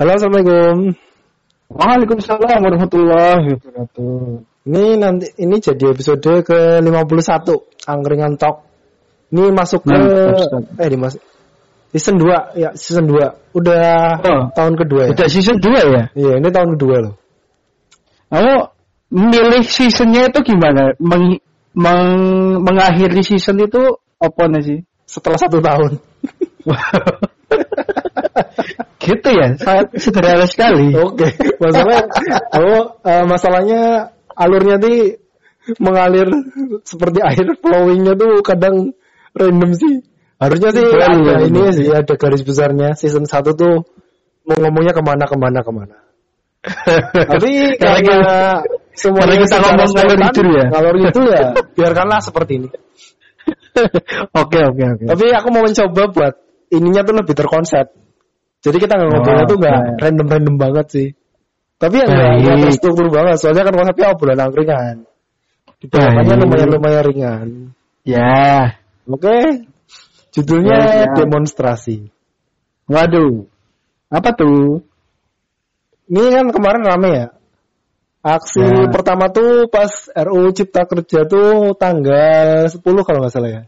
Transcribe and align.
Halo, 0.00 0.16
Assalamualaikum. 0.16 0.96
Waalaikumsalam 1.68 2.60
warahmatullahi 2.64 3.52
wabarakatuh. 3.52 4.40
Ini 4.64 4.84
nanti 4.96 5.28
ini 5.36 5.60
jadi 5.60 5.92
episode 5.92 6.24
ke-51 6.24 7.44
Angkringan 7.84 8.40
Talk. 8.40 8.64
Ini 9.28 9.52
masuk 9.52 9.84
ke 9.84 9.92
Mantap, 9.92 10.64
eh 10.80 10.88
di 10.88 10.96
mas 10.96 11.20
season 11.92 12.16
2 12.16 12.56
ya, 12.56 12.72
season 12.72 13.12
2. 13.12 13.52
Udah 13.52 14.16
Oh. 14.24 14.42
tahun 14.56 14.80
kedua 14.80 15.00
ya. 15.04 15.10
Udah 15.12 15.28
season 15.28 15.60
2 15.60 15.68
ya? 15.68 16.02
Iya, 16.16 16.32
ini 16.40 16.48
tahun 16.48 16.80
kedua 16.80 16.96
loh. 17.04 17.14
Kamu 18.32 18.56
milih 19.12 19.68
seasonnya 19.68 20.32
itu 20.32 20.40
gimana? 20.48 20.96
Meng, 20.96 21.44
meng- 21.76 22.64
mengakhiri 22.64 23.20
season 23.20 23.60
itu 23.60 24.00
apa 24.16 24.48
sih? 24.64 24.80
Setelah 25.04 25.36
satu 25.36 25.60
tahun. 25.60 26.00
gitu 29.04 29.28
ya, 29.32 29.48
sangat 29.56 29.86
sederhana 29.96 30.46
sekali. 30.46 30.92
Oke, 30.96 31.28
masalahnya 31.58 32.04
oh 32.56 32.82
eh, 33.04 33.24
masalahnya 33.26 33.80
alurnya 34.34 34.76
nih 34.80 35.20
mengalir 35.78 36.28
seperti 36.82 37.20
air 37.20 37.46
flowingnya 37.60 38.16
tuh 38.16 38.40
kadang 38.42 38.96
random 39.36 39.72
sih. 39.76 39.94
Harusnya 40.40 40.72
sih 40.72 40.80
Betul, 40.80 41.04
ada 41.04 41.32
betul. 41.36 41.48
ini 41.52 41.60
sih 41.76 41.86
ada 41.92 42.14
garis 42.16 42.40
besarnya 42.40 42.96
season 42.96 43.28
1 43.28 43.44
tuh 43.52 43.84
mau 44.48 44.56
ngomongnya 44.56 44.96
ke 44.96 45.02
mana 45.04 45.28
ke 45.28 45.36
mana 45.36 45.60
ke 45.60 45.72
mana. 45.72 45.96
Tapi 47.12 47.50
karena 47.82 48.16
karena 48.96 49.34
kita 49.36 49.56
ngomong 49.60 49.90
ngalor 49.92 50.16
ngidul 50.16 50.48
ya? 50.56 50.66
Ngalor 50.72 50.94
itu 50.96 51.20
ya 51.28 51.42
biarkanlah 51.76 52.20
seperti 52.24 52.52
ini. 52.64 52.68
Oke 54.32 54.58
oke 54.64 54.82
oke. 54.96 55.04
Tapi 55.12 55.24
aku 55.36 55.48
mau 55.52 55.62
mencoba 55.64 56.02
buat 56.08 56.34
ininya 56.72 57.04
tuh 57.04 57.14
lebih 57.20 57.34
terkonsep. 57.36 57.86
Jadi 58.60 58.76
kita 58.76 58.92
nggak 58.96 59.08
ngobrolnya 59.08 59.44
Oh, 59.44 59.48
tuh 59.48 59.56
nggak 59.56 59.76
oke. 59.80 59.92
random-random 60.04 60.56
banget 60.60 60.86
sih. 60.92 61.08
Tapi 61.80 61.94
ya 61.96 62.06
nggak 62.06 62.56
terstruktur 62.68 63.08
banget. 63.08 63.40
Soalnya 63.40 63.64
kan 63.64 63.74
konsepnya 63.74 64.06
obrolan 64.12 64.40
angkringan. 64.44 64.96
Dibawakannya 65.80 66.34
Baik. 66.36 66.42
lumayan-lumayan 66.44 67.02
ringan. 67.08 67.48
Ya, 68.04 68.76
Oke. 69.08 69.64
Judulnya 70.30 70.76
Ya, 70.76 70.92
ya. 71.08 71.14
demonstrasi. 71.16 72.12
waduh. 72.86 73.48
Apa 74.12 74.30
tuh? 74.36 74.84
Ini 76.10 76.20
kan 76.34 76.46
kemarin 76.50 76.82
rame 76.84 77.10
ya. 77.14 77.26
Aksi 78.20 78.60
Ya. 78.60 78.90
pertama 78.92 79.32
tuh 79.32 79.70
pas 79.72 79.88
RUU 80.12 80.52
Cipta 80.52 80.84
Kerja 80.84 81.24
tuh 81.24 81.72
tanggal 81.80 82.68
10 82.68 82.82
kalau 83.00 83.24
nggak 83.24 83.32
salah 83.32 83.50
ya. 83.50 83.62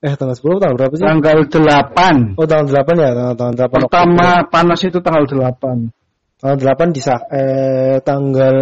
Eh 0.00 0.16
tanggal 0.16 0.32
10 0.32 0.60
tanggal 0.64 0.76
berapa 0.80 0.94
sih? 0.96 1.04
Tanggal 1.04 1.38
8. 1.44 2.40
Oh 2.40 2.46
tanggal 2.48 2.66
8 2.72 3.04
ya, 3.04 3.10
tanggal, 3.12 3.34
tanggal 3.36 3.56
8 3.68 3.84
Pertama 3.84 4.28
panas 4.48 4.80
itu 4.80 4.98
tanggal 5.04 5.24
8. 5.28 6.40
Tanggal 6.40 6.56
8 6.56 6.96
di 6.96 7.00
eh 7.04 7.96
tanggal 8.00 8.56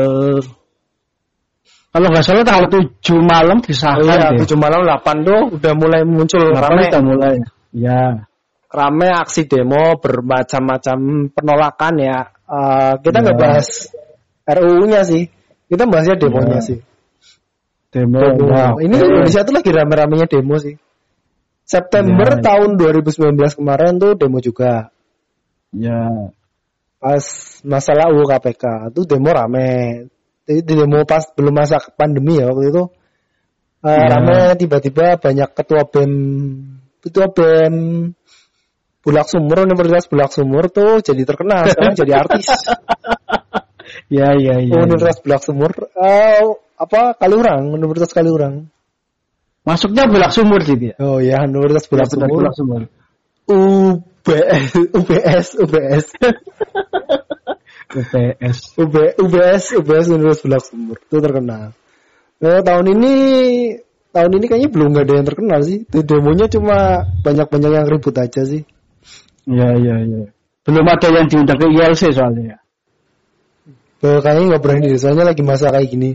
Kalau 1.95 2.07
nggak 2.11 2.25
salah 2.27 2.43
tanggal 2.43 2.67
7 2.67 2.91
malam 3.23 3.63
Oh 3.63 3.67
disahkan 3.71 4.19
iya, 4.19 4.35
deh. 4.35 4.51
7 4.51 4.59
malam 4.59 4.83
8 4.83 5.23
tuh 5.23 5.41
udah 5.63 5.73
mulai 5.79 6.03
muncul 6.03 6.43
8 6.43 6.59
rame, 6.59 6.83
udah 6.91 7.03
mulai. 7.07 7.35
Ya. 7.71 8.27
rame 8.69 9.09
aksi 9.09 9.47
demo 9.49 9.97
bermacam-macam 10.03 10.99
penolakan 11.33 11.95
ya. 12.03 12.19
Eh, 12.51 12.93
kita 13.01 13.17
nggak 13.25 13.37
Ya. 13.39 13.41
bahas 13.41 13.69
RUU-nya 14.45 15.01
sih, 15.07 15.31
kita 15.71 15.87
bahasnya 15.87 16.19
demonya 16.19 16.59
Ya. 16.61 16.67
sih. 16.67 16.79
Demo. 17.95 18.21
Demo. 18.21 18.53
Wah, 18.53 18.77
Ini. 18.77 18.93
Indonesia 18.93 19.41
tuh 19.47 19.55
lagi 19.57 19.71
rame-ramenya 19.73 20.27
demo 20.29 20.59
sih. 20.61 20.77
September 21.69 22.29
Ya, 22.33 22.41
ya. 22.41 22.45
tahun 22.49 22.71
2019 22.81 23.61
kemarin 23.61 24.01
tuh 24.01 24.17
demo 24.17 24.41
juga. 24.41 24.89
Ya. 25.77 26.33
Pas 26.97 27.25
masalah 27.61 28.09
UU 28.09 28.25
KPK 28.25 28.89
tuh 28.97 29.05
demo 29.05 29.29
rame. 29.29 30.09
Itu 30.49 30.65
demo 30.65 31.05
pas 31.05 31.29
belum 31.37 31.53
masa 31.53 31.77
pandemi 31.93 32.41
ya 32.41 32.49
waktu 32.49 32.73
itu. 32.73 32.85
Eh, 33.85 33.93
Ya. 33.95 34.17
Rame 34.17 34.57
tiba-tiba 34.57 35.21
banyak 35.21 35.53
ketua 35.53 35.85
BEM 35.85 36.13
ketua 37.05 37.29
BEM 37.37 37.75
Bulak 39.05 39.29
Sumur 39.29 39.63
Universitas 39.63 40.09
Bulak 40.09 40.33
Sumur 40.33 40.73
tuh 40.73 41.05
jadi 41.05 41.23
terkenal 41.29 41.69
sekarang 41.69 41.95
jadi 41.95 42.13
artis. 42.17 42.49
Ya, 44.09 44.33
ya, 44.37 44.61
ya. 44.61 44.85
Universitas 44.85 45.21
Bulak 45.21 45.45
Sumur 45.45 45.73
eh, 45.97 46.45
apa 46.81 47.13
Kaliurang 47.17 47.73
Universitas 47.77 48.13
Kaliurang. 48.13 48.69
Masuknya 49.67 50.05
bulak 50.09 50.31
sumur 50.33 50.61
sih 50.65 50.77
dia. 50.79 50.95
Oh 51.03 51.19
ya 51.23 51.45
Universitas 51.45 51.89
Bulak 51.91 52.09
Sumur. 52.09 52.29
bulak 52.29 52.55
sumur. 52.57 52.83
UBS 53.49 54.71
UBS 54.93 55.47
UBS 55.61 56.07
UPS. 57.89 58.57
UB, 58.77 58.95
UBS 59.17 59.65
UBS 59.81 60.07
Universitas 60.13 60.45
Bulak 60.45 60.63
Sumur 60.69 60.97
itu 61.01 61.17
terkenal. 61.25 61.73
Nah, 62.39 62.61
tahun 62.63 62.87
ini 62.95 63.15
tahun 64.15 64.31
ini 64.39 64.45
kayaknya 64.47 64.71
belum 64.71 64.93
ada 64.95 65.13
yang 65.17 65.27
terkenal 65.27 65.61
sih. 65.65 65.89
Itu 65.89 66.05
demonya 66.05 66.47
cuma 66.53 67.09
banyak-banyak 67.25 67.71
yang 67.73 67.87
ribut 67.89 68.15
aja 68.15 68.43
sih. 68.45 68.63
Ya, 69.49 69.73
ya, 69.75 69.97
ya. 70.05 70.29
Belum 70.69 70.85
ada 70.85 71.09
yang 71.09 71.27
diundang 71.27 71.57
ke 71.57 71.67
ILC 71.73 72.03
soalnya. 72.13 72.45
ya. 72.55 72.59
Eh, 73.99 74.19
kayaknya 74.23 74.45
nggak 74.55 74.63
berani 74.63 74.95
soalnya 74.95 75.25
lagi 75.35 75.43
masa 75.43 75.75
kayak 75.75 75.89
gini. 75.91 76.11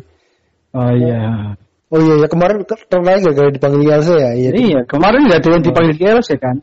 Oh 0.71 0.93
iya. 0.93 1.57
Oh 1.93 1.99
iya 2.01 2.25
ya 2.25 2.27
kemarin 2.27 2.65
ke- 2.65 2.89
terkenal 2.89 3.21
gara-gara 3.21 3.49
dipanggil 3.53 3.81
ILC 3.85 4.09
ya. 4.17 4.31
Iya. 4.33 4.49
Iya, 4.57 4.79
kemarin 4.89 5.29
nggak 5.29 5.39
ada 5.45 5.49
yang 5.53 5.61
dipanggil 5.61 5.93
ke 5.93 6.03
ILC 6.09 6.29
kan? 6.41 6.57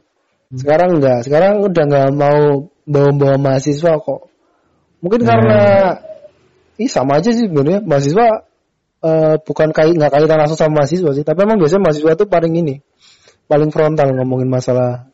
Sekarang 0.51 0.99
enggak. 0.99 1.23
Sekarang 1.23 1.63
udah 1.63 1.85
nggak 1.87 2.09
mau 2.19 2.67
bawa-bawa 2.83 3.37
mahasiswa 3.39 3.95
kok. 4.03 4.21
Mungkin 4.99 5.23
Ya. 5.23 5.27
karena 5.31 5.61
ih 6.83 6.91
sama 6.91 7.23
aja 7.23 7.31
sih 7.31 7.47
sebenarnya 7.47 7.79
mahasiswa 7.87 8.27
eh, 9.01 9.35
bukan 9.47 9.71
kait 9.71 9.95
nggak 9.95 10.11
kaitan 10.13 10.39
langsung 10.43 10.59
sama 10.59 10.83
mahasiswa 10.83 11.15
sih, 11.15 11.23
tapi 11.23 11.39
emang 11.47 11.63
biasanya 11.63 11.83
mahasiswa 11.87 12.13
tuh 12.19 12.27
paling 12.29 12.53
ini 12.59 12.83
paling 13.47 13.71
frontal 13.71 14.11
ngomongin 14.19 14.51
masalah 14.51 15.07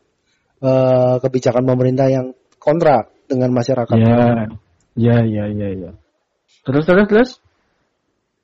eh, 0.65 1.15
kebijakan 1.21 1.61
pemerintah 1.61 2.09
yang 2.09 2.33
kontra 2.57 3.05
dengan 3.29 3.53
masyarakat. 3.53 3.93
Ya. 3.93 4.49
Ya, 4.97 5.17
ya, 5.21 5.45
ya, 5.53 5.67
ya. 5.77 5.91
Terus, 6.65 6.83
terus, 6.89 7.05
terus? 7.05 7.29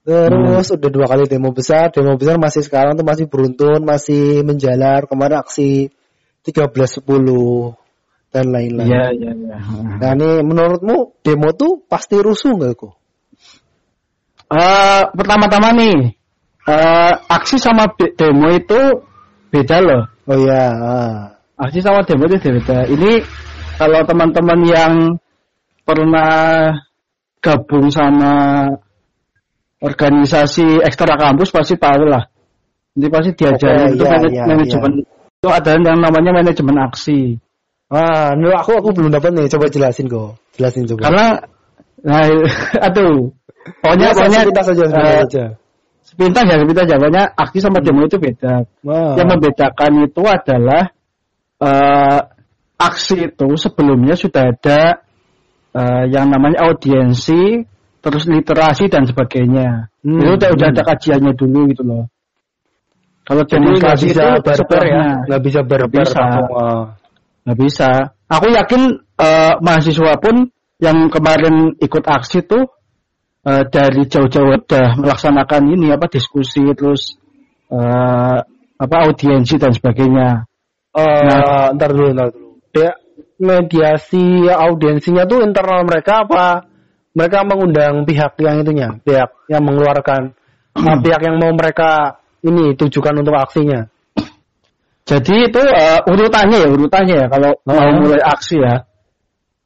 Terus 0.04 0.68
udah 0.76 0.90
dua 0.92 1.08
kali 1.08 1.32
demo 1.32 1.56
besar, 1.56 1.88
demo 1.96 2.20
besar 2.20 2.36
masih 2.36 2.60
sekarang 2.60 3.00
tuh 3.00 3.08
masih 3.08 3.32
beruntun, 3.32 3.88
masih 3.88 4.44
menjalar. 4.44 5.08
Kemarin 5.08 5.40
aksi 5.40 5.96
13.10 6.44 7.08
dan 8.36 8.46
lain-lain. 8.52 8.90
Iya, 8.92 9.06
iya, 9.16 9.32
iya. 9.32 9.58
Nah 9.96 10.12
ini 10.20 10.30
menurutmu 10.44 11.24
demo 11.24 11.56
tuh 11.56 11.88
pasti 11.88 12.20
rusuh 12.20 12.52
nggak 12.52 12.76
kok? 12.76 12.94
Eh, 14.52 15.04
pertama-tama 15.16 15.72
nih, 15.72 16.12
eh, 16.68 17.14
aksi 17.32 17.56
sama 17.56 17.88
demo 17.96 18.52
itu 18.52 18.82
beda 19.56 19.78
loh. 19.80 20.04
Oh 20.28 20.36
iya. 20.36 20.66
ah. 20.76 21.20
Aksi 21.56 21.80
sama 21.80 22.04
demo 22.04 22.28
itu 22.28 22.44
beda. 22.44 22.92
Ini 22.92 23.24
kalau 23.80 24.04
teman-teman 24.04 24.60
yang 24.68 24.94
pernah 25.88 26.76
gabung 27.40 27.88
sama 27.88 28.66
organisasi 29.84 30.80
ekstra 30.88 31.20
kampus 31.20 31.52
pasti 31.52 31.76
tahu 31.76 32.08
lah. 32.08 32.24
Ini 32.96 33.08
pasti 33.12 33.32
diajarin 33.36 33.92
Oke, 33.92 33.96
itu 34.00 34.04
iya, 34.06 34.18
iya, 34.32 34.44
manajemen 34.48 34.92
itu 35.04 35.50
ada 35.52 35.76
yang 35.76 36.00
namanya 36.00 36.32
manajemen 36.32 36.78
aksi. 36.88 37.36
Ah, 37.92 38.32
aku 38.32 38.80
aku 38.80 38.90
belum 38.96 39.12
dapat 39.12 39.36
nih. 39.36 39.52
Coba 39.52 39.68
jelasin 39.68 40.08
kok. 40.08 40.40
Jelasin 40.56 40.88
coba. 40.88 41.12
Karena 41.12 41.26
nah 42.00 42.24
aduh. 42.88 43.36
Pokoknya 43.84 44.12
pokoknya 44.16 44.40
sepintas 44.44 44.66
saja, 44.72 44.84
eh, 44.88 45.20
saja. 45.24 45.46
sepintas 46.04 46.44
ya 46.48 46.56
sepintas 46.64 46.86
ya. 46.88 46.96
Pokoknya 46.96 47.24
aksi 47.36 47.58
sama 47.60 47.80
demo 47.84 48.08
itu 48.08 48.18
beda. 48.20 48.64
Wah. 48.88 49.20
Yang 49.20 49.28
membedakan 49.36 49.92
itu 50.08 50.24
adalah 50.24 50.84
eh, 51.60 52.20
aksi 52.80 53.16
itu 53.36 53.50
sebelumnya 53.60 54.16
sudah 54.16 54.48
ada 54.48 55.04
eh, 55.76 56.04
yang 56.08 56.32
namanya 56.32 56.72
audiensi, 56.72 57.68
terus 58.04 58.28
literasi 58.28 58.92
dan 58.92 59.08
sebagainya. 59.08 59.88
Hmm, 60.04 60.20
Itu 60.20 60.36
udah, 60.36 60.50
udah 60.52 60.68
ada 60.76 60.84
kajiannya 60.84 61.32
dulu 61.40 61.72
gitu 61.72 61.84
loh. 61.88 62.12
Kalau 63.24 63.48
Jadi 63.48 63.56
nggak 63.80 63.96
demonstrasi 63.96 64.06
bisa 64.12 64.26
barbar 64.44 64.84
ya? 64.84 65.04
Nggak 65.32 65.42
bisa 65.48 65.60
barbar. 65.64 65.88
Nggak 65.88 66.04
bisa. 66.12 66.24
nggak 67.48 67.58
bisa. 67.64 67.90
Aku 68.28 68.46
yakin 68.52 68.82
eh, 69.16 69.54
mahasiswa 69.64 70.14
pun 70.20 70.36
yang 70.84 71.08
kemarin 71.08 71.56
ikut 71.80 72.04
aksi 72.04 72.44
tuh 72.44 72.68
eh, 73.48 73.64
dari 73.72 74.04
jauh-jauh 74.04 74.60
udah 74.68 75.00
melaksanakan 75.00 75.72
ini 75.72 75.96
apa 75.96 76.12
diskusi 76.12 76.68
terus 76.76 77.16
eh, 77.72 78.38
apa 78.76 78.96
audiensi 79.08 79.56
dan 79.56 79.72
sebagainya. 79.72 80.44
Eh, 80.92 81.24
Nah. 81.24 81.72
ntar 81.72 81.96
dulu, 81.96 82.12
ntar 82.12 82.28
dulu. 82.36 82.60
Dia 82.76 82.92
mediasi 83.40 84.52
audiensinya 84.52 85.24
tuh 85.24 85.40
internal 85.48 85.88
mereka 85.88 86.28
apa? 86.28 86.68
Mereka 87.14 87.46
mengundang 87.46 88.10
pihak 88.10 88.34
yang 88.42 88.66
itunya, 88.66 88.90
pihak 89.06 89.30
yang 89.46 89.62
mengeluarkan, 89.62 90.34
uh, 90.74 90.98
pihak 91.06 91.22
yang 91.22 91.38
mau 91.38 91.54
mereka 91.54 92.18
ini 92.42 92.74
tujukan 92.74 93.22
untuk 93.22 93.38
aksinya. 93.38 93.86
Jadi 95.04 95.52
itu 95.52 95.60
eh, 95.60 96.00
urutannya 96.08 96.58
ya 96.64 96.68
urutannya 96.72 97.16
ya 97.22 97.28
kalau 97.28 97.52
mau 97.68 97.76
Oh. 97.76 98.02
mulai 98.02 98.24
aksi 98.24 98.58
ya. 98.60 98.88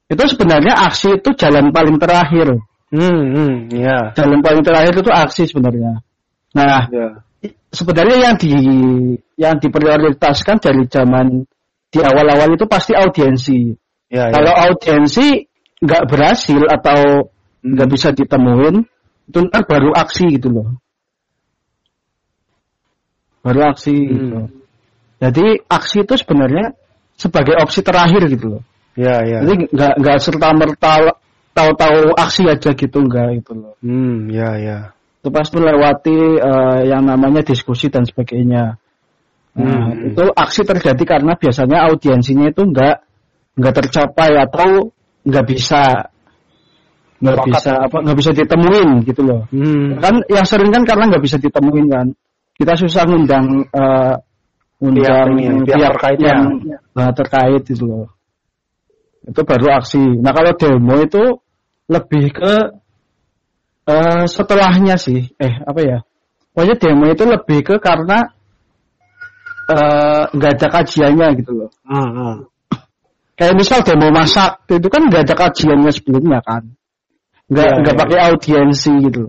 itu 0.08 0.24
sebenarnya 0.24 0.72
aksi 0.88 1.20
itu 1.20 1.36
jalan 1.36 1.76
paling 1.76 2.00
terakhir. 2.00 2.48
Hmm, 2.96 3.24
hmm, 3.36 3.54
ya. 3.76 4.16
Jalan 4.16 4.40
paling 4.40 4.64
terakhir 4.64 4.96
itu 4.96 5.12
aksi 5.12 5.44
sebenarnya. 5.52 6.00
Nah, 6.56 6.88
Ya. 6.88 7.28
sebenarnya 7.76 8.16
yang 8.16 8.36
di 8.40 8.56
yang 9.36 9.60
diprioritaskan 9.60 10.64
dari 10.64 10.88
zaman 10.88 11.44
di 11.92 12.00
awal-awal 12.00 12.56
itu 12.56 12.64
pasti 12.72 12.96
audiensi. 12.96 13.76
Ya, 14.08 14.32
Kalau 14.32 14.54
ya. 14.56 14.72
audiensi 14.72 15.44
nggak 15.84 16.04
berhasil 16.08 16.62
atau 16.72 17.28
nggak 17.76 17.90
bisa 17.92 18.16
ditemuin, 18.16 18.86
itu 19.28 19.38
ntar 19.52 19.64
baru 19.68 19.92
aksi 19.92 20.40
gitu 20.40 20.48
loh. 20.52 20.68
Baru 23.44 23.60
aksi 23.68 23.96
Hmm. 23.96 24.12
gitu. 24.16 24.40
Jadi 25.18 25.46
aksi 25.66 25.98
itu 26.06 26.14
sebenarnya 26.20 26.78
sebagai 27.18 27.58
opsi 27.58 27.82
terakhir 27.82 28.30
gitu 28.30 28.58
loh. 28.58 28.64
Ya, 28.94 29.22
ya. 29.26 29.42
Jadi 29.46 29.70
nggak 29.74 29.94
nggak 30.02 30.18
serta 30.22 30.48
merta 30.54 30.94
tahu-tahu 31.54 32.14
aksi 32.14 32.44
aja 32.46 32.70
gitu 32.74 32.98
nggak 33.02 33.42
gitu 33.42 33.52
loh. 33.58 33.74
Hmm, 33.82 34.30
ya, 34.30 34.58
ya. 34.62 34.80
Itu 35.22 35.34
pasti 35.34 35.58
lewati 35.58 36.18
eh, 36.38 36.80
yang 36.86 37.04
namanya 37.06 37.42
diskusi 37.42 37.90
dan 37.90 38.06
sebagainya. 38.06 38.78
Nah, 39.58 39.90
Hmm. 39.90 40.14
itu 40.14 40.24
aksi 40.38 40.62
terjadi 40.62 41.04
karena 41.18 41.34
biasanya 41.34 41.90
audiensinya 41.90 42.54
itu 42.54 42.62
nggak 42.62 42.98
nggak 43.58 43.74
tercapai 43.74 44.38
atau 44.38 44.94
nggak 45.26 45.46
bisa 45.50 46.14
nggak 47.18 47.50
bisa 47.50 47.72
apa 47.90 47.98
nggak 48.06 48.18
bisa 48.18 48.32
ditemuin 48.34 48.90
gitu 49.10 49.22
loh. 49.26 49.42
Hmm. 49.50 49.98
Kan 49.98 50.22
yang 50.30 50.46
sering 50.46 50.70
kan 50.70 50.86
karena 50.86 51.10
nggak 51.10 51.24
bisa 51.24 51.38
ditemuin 51.42 51.88
kan. 51.90 52.08
Kita 52.58 52.74
susah 52.78 53.06
ngundang 53.10 53.66
eh, 53.74 54.16
ngundang 54.82 55.30
Pihak 55.66 55.78
pihak 55.78 55.92
terkaitnya. 55.98 56.30
yang 56.30 56.44
eh, 56.94 57.12
terkait 57.18 57.62
gitu 57.66 57.86
loh. 57.90 58.08
Itu 59.26 59.42
baru 59.42 59.82
aksi. 59.82 60.22
Nah 60.22 60.32
kalau 60.34 60.54
demo 60.54 60.96
itu 61.02 61.24
lebih 61.90 62.26
ke 62.38 62.54
eh, 63.90 64.24
setelahnya 64.30 65.02
sih. 65.02 65.34
Eh 65.42 65.54
apa 65.66 65.82
ya? 65.82 66.00
Pokoknya 66.54 66.76
demo 66.78 67.06
itu 67.10 67.26
lebih 67.26 67.60
ke 67.66 67.76
karena 67.82 68.30
eh, 69.74 70.24
nggak 70.38 70.52
ada 70.62 70.68
kajiannya 70.70 71.28
gitu 71.42 71.52
loh. 71.66 71.70
Hmm, 71.82 72.10
hmm. 72.14 72.36
Kayak 73.38 73.54
misal 73.58 73.82
demo 73.82 74.10
masak 74.14 74.66
itu 74.70 74.86
kan 74.90 75.10
nggak 75.10 75.30
ada 75.30 75.36
kajiannya 75.38 75.90
sebelumnya 75.90 76.42
kan. 76.46 76.78
Nggak 77.48 77.66
Iya, 77.66 77.76
nggak 77.80 77.96
iya. 77.96 78.02
pakai 78.04 78.20
audiensi 78.32 78.92
gitu. 79.08 79.24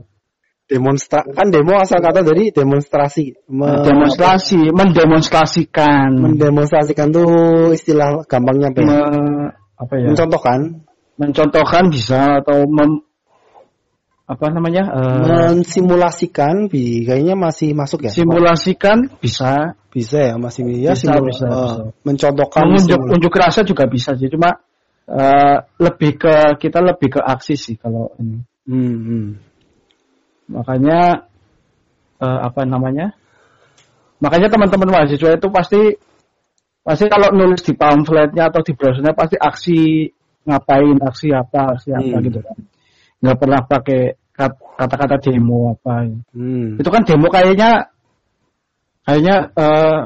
Demonstra 0.69 1.25
kan 1.25 1.49
demo 1.49 1.81
asal 1.81 2.05
kata 2.05 2.21
dari 2.21 2.53
demonstrasi. 2.53 3.33
Me- 3.49 3.81
demonstrasi, 3.89 4.69
mendemonstrasikan, 4.69 6.13
mendemonstrasikan 6.13 7.09
tuh 7.09 7.73
istilah 7.73 8.21
gampangnya 8.29 8.69
apa 8.69 8.81
ya? 8.83 8.85
Me- 8.85 9.53
apa 9.81 9.93
ya? 9.97 10.07
Mencontohkan, 10.13 10.59
mencontohkan 11.17 11.85
bisa 11.89 12.45
atau 12.45 12.69
mem, 12.69 13.01
apa 14.29 14.47
namanya? 14.53 14.93
eh, 14.93 15.19
mensimulasikan, 15.25 16.69
bi 16.69 17.09
kayaknya 17.09 17.33
masih 17.33 17.73
masuk 17.73 18.05
ya? 18.05 18.13
simulasikan 18.13 19.09
bisa, 19.25 19.73
Bisa 19.89 20.21
ya, 20.21 20.35
masih 20.37 20.69
ya 20.85 20.93
Bisa, 20.93 21.17
simul- 21.17 21.33
bisa, 21.33 21.47
eh, 21.49 21.55
bisa. 21.65 21.83
mencontohkan 22.05 22.65
unjuk 23.09 23.33
rasa 23.41 23.65
juga 23.65 23.89
bisa 23.89 24.13
sih, 24.21 24.29
cuma 24.29 24.61
eh, 25.09 25.57
lebih 25.81 26.11
ke 26.21 26.35
kita 26.61 26.85
lebih 26.85 27.19
ke 27.19 27.21
aksi 27.25 27.55
sih 27.57 27.77
kalau 27.81 28.13
ini. 28.21 28.45
Hmm, 28.69 28.97
hmm. 29.01 29.27
Makanya 30.53 31.25
eh, 32.21 32.41
apa 32.45 32.61
namanya? 32.69 33.17
Makanya 34.21 34.51
teman-teman 34.53 34.91
mahasiswa 34.91 35.39
itu 35.39 35.49
pasti 35.49 35.83
pasti 36.83 37.05
kalau 37.09 37.33
nulis 37.33 37.61
di 37.65 37.73
pamfletnya 37.77 38.49
atau 38.49 38.61
di 38.65 38.73
browsernya 38.73 39.13
pasti 39.13 39.37
aksi 39.37 39.81
ngapain, 40.49 40.97
aksi 41.05 41.29
apa, 41.33 41.77
aksi 41.77 41.89
apa 41.93 42.17
Hmm. 42.17 42.25
gitu 42.25 42.41
kan. 42.41 42.57
Nggak 43.21 43.37
pernah 43.39 43.61
pakai 43.65 44.01
kat- 44.33 44.63
kata-kata 44.77 45.17
demo 45.21 45.77
apa. 45.77 46.09
Hmm. 46.33 46.81
Itu 46.81 46.89
kan 46.89 47.05
demo 47.05 47.29
kayaknya 47.29 47.93
kayaknya 49.05 49.37
eh, 49.57 50.01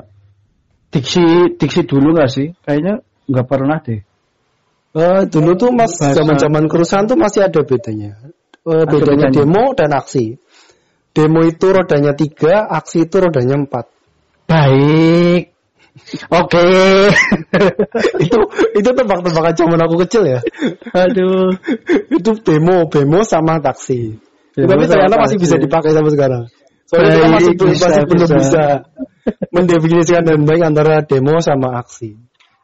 diksi 0.92 1.56
diksi 1.58 1.80
dulu 1.88 2.14
nggak 2.14 2.30
sih? 2.30 2.48
Kayaknya 2.62 3.00
nggak 3.30 3.46
pernah 3.48 3.78
deh. 3.80 4.02
Eh, 4.92 5.22
dulu 5.32 5.56
tuh 5.56 5.72
mas 5.72 5.96
zaman-zaman 5.96 6.68
kerusuhan 6.68 7.08
tuh 7.08 7.16
masih 7.16 7.48
ada 7.48 7.64
bedanya. 7.64 8.20
Eh, 8.62 8.84
Ada 8.84 8.92
bedanya 8.92 9.28
bedanya. 9.32 9.36
demo 9.48 9.64
dan 9.72 9.90
aksi. 9.96 10.36
Demo 11.12 11.40
itu 11.44 11.66
rodanya 11.72 12.12
tiga, 12.12 12.68
aksi 12.68 13.08
itu 13.08 13.16
rodanya 13.16 13.56
empat. 13.56 13.88
Baik. 14.44 15.52
Oke. 16.28 16.64
itu 18.24 18.38
itu 18.72 18.90
tebak-tebakan 18.92 19.52
zaman 19.52 19.80
aku 19.80 20.04
kecil 20.08 20.24
ya. 20.28 20.40
Aduh. 20.92 21.52
itu 22.20 22.30
demo, 22.44 22.88
demo 22.88 23.20
sama 23.24 23.60
taksi. 23.60 24.16
Demo 24.52 24.68
Tapi 24.72 24.84
ternyata 24.88 25.16
masih 25.20 25.36
taksi. 25.40 25.44
bisa 25.48 25.56
dipakai 25.56 25.90
sampai 25.96 26.12
sekarang. 26.12 26.42
Soalnya 26.84 27.08
kita 27.16 27.28
masih, 27.32 27.52
belum- 27.56 27.72
bisa, 27.72 27.86
masih 27.88 28.02
belum 28.04 28.20
bisa. 28.20 28.36
bisa 28.40 28.64
mendefinisikan 29.56 30.22
dan 30.28 30.38
baik 30.44 30.62
antara 30.64 30.94
demo 31.04 31.40
sama 31.40 31.80
aksi. 31.80 32.16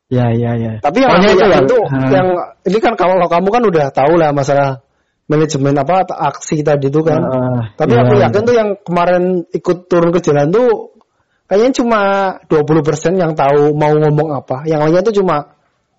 Ya 0.08 0.32
ya 0.32 0.56
ya. 0.56 0.72
Tapi 0.80 1.04
yang 1.04 1.10
Pokoknya 1.12 1.30
yakin 1.36 1.48
lah. 1.52 1.62
tuh, 1.68 1.84
Ha. 1.84 1.98
yang 2.08 2.28
ini 2.64 2.78
kan 2.80 2.96
kalau 2.96 3.20
kamu 3.28 3.48
kan 3.52 3.62
udah 3.68 3.86
tahu 3.92 4.16
lah 4.16 4.32
masalah 4.32 4.80
manajemen 5.28 5.76
apa 5.76 6.08
aksi 6.08 6.64
tadi 6.64 6.88
itu 6.88 7.04
kan. 7.04 7.20
Ah, 7.20 7.62
Tapi 7.76 7.92
ya, 7.92 8.00
aku 8.08 8.14
ya. 8.16 8.20
yakin 8.32 8.40
tuh 8.48 8.54
yang 8.56 8.68
kemarin 8.80 9.44
ikut 9.52 9.84
turun 9.84 10.08
ke 10.08 10.24
jalan 10.24 10.48
tuh 10.48 10.96
kayaknya 11.44 11.76
cuma 11.76 12.00
20% 12.48 13.20
yang 13.20 13.36
tahu 13.36 13.76
mau 13.76 13.92
ngomong 13.92 14.32
apa. 14.32 14.64
Yang 14.64 14.80
lainnya 14.88 15.02
tuh 15.04 15.14
cuma 15.20 15.36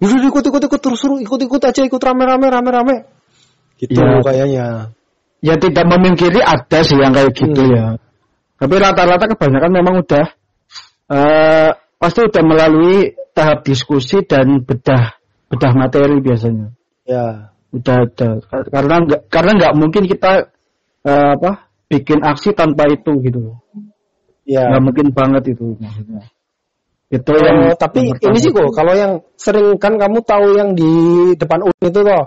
udah 0.02 0.18
ikut 0.26 0.44
ikut 0.50 0.62
ikut 0.66 0.80
terus 0.82 1.00
terus 1.06 1.20
ikut 1.22 1.40
ikut 1.46 1.62
aja 1.62 1.82
ikut 1.86 2.02
rame 2.02 2.24
rame 2.26 2.48
rame 2.50 2.70
rame. 2.74 2.96
Gitu 3.78 3.94
Ya. 3.94 4.26
kayaknya. 4.26 4.66
ya 5.40 5.56
tidak 5.56 5.86
memungkiri 5.86 6.42
ada 6.42 6.80
sih 6.82 6.98
yang 6.98 7.14
kayak 7.14 7.32
gitu 7.38 7.62
Hmm. 7.62 7.72
ya. 7.78 7.86
Tapi 8.58 8.74
rata-rata 8.76 9.30
kebanyakan 9.30 9.72
memang 9.72 10.02
udah 10.02 10.26
eh 11.14 11.70
pasti 11.96 12.26
udah 12.26 12.44
melalui 12.44 13.14
tahap 13.39 13.63
diskusi 13.63 14.19
dan 14.27 14.68
bedah 14.68 15.15
bedah 15.47 15.71
materi 15.71 16.19
biasanya. 16.19 16.75
Ya. 17.07 17.56
Udah 17.71 18.03
ada 18.03 18.30
karena 18.68 18.95
nggak 19.07 19.21
karena 19.31 19.51
nggak 19.56 19.74
mungkin 19.80 20.03
kita 20.09 20.51
eh, 21.07 21.30
apa 21.39 21.71
bikin 21.88 22.19
aksi 22.19 22.51
tanpa 22.51 22.91
itu 22.91 23.15
gitu. 23.24 23.55
Ya. 24.43 24.67
Nggak 24.67 24.84
mungkin 24.84 25.08
banget 25.15 25.55
itu 25.55 25.79
maksudnya. 25.79 26.27
Itu 27.10 27.34
Oh, 27.34 27.41
yang 27.41 27.74
tapi 27.74 28.05
yang 28.05 28.22
ini 28.22 28.38
sih 28.38 28.53
kok 28.53 28.69
kalau 28.69 28.93
yang 28.93 29.25
sering 29.34 29.81
kan 29.81 29.98
kamu 29.98 30.22
tahu 30.22 30.53
yang 30.53 30.77
di 30.77 30.91
depan 31.34 31.65
UIN 31.65 31.89
itu 31.89 32.01
toh. 32.05 32.25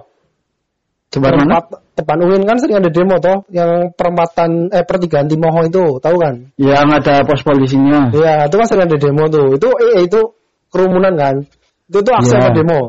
Coba 1.12 1.28
mana? 1.38 1.62
Depan 1.94 2.18
UIN 2.18 2.42
kan 2.42 2.58
sering 2.58 2.82
ada 2.82 2.90
demo 2.90 3.14
toh 3.22 3.46
yang 3.54 3.94
perempatan 3.94 4.74
eh 4.74 4.82
pertigaan 4.82 5.30
Timoho 5.30 5.62
itu, 5.62 5.84
tahu 6.02 6.16
kan? 6.18 6.50
Yang 6.58 6.88
ada 6.98 7.14
pos 7.22 7.46
polisinya. 7.46 8.10
Iya, 8.10 8.50
itu 8.50 8.56
kan 8.58 8.66
sering 8.66 8.90
ada 8.90 8.98
demo 8.98 9.30
tuh. 9.30 9.54
Itu 9.54 9.68
eh 9.78 10.02
itu 10.02 10.20
kerumunan 10.72 11.14
kan. 11.14 11.36
Itu 11.86 12.00
tuh 12.00 12.14
aksi 12.16 12.32
Iya. 12.34 12.40
apa 12.40 12.48
demo? 12.56 12.80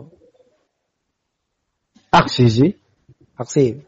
Aksi 2.14 2.46
sih. 2.48 2.72
Aksi. 3.36 3.84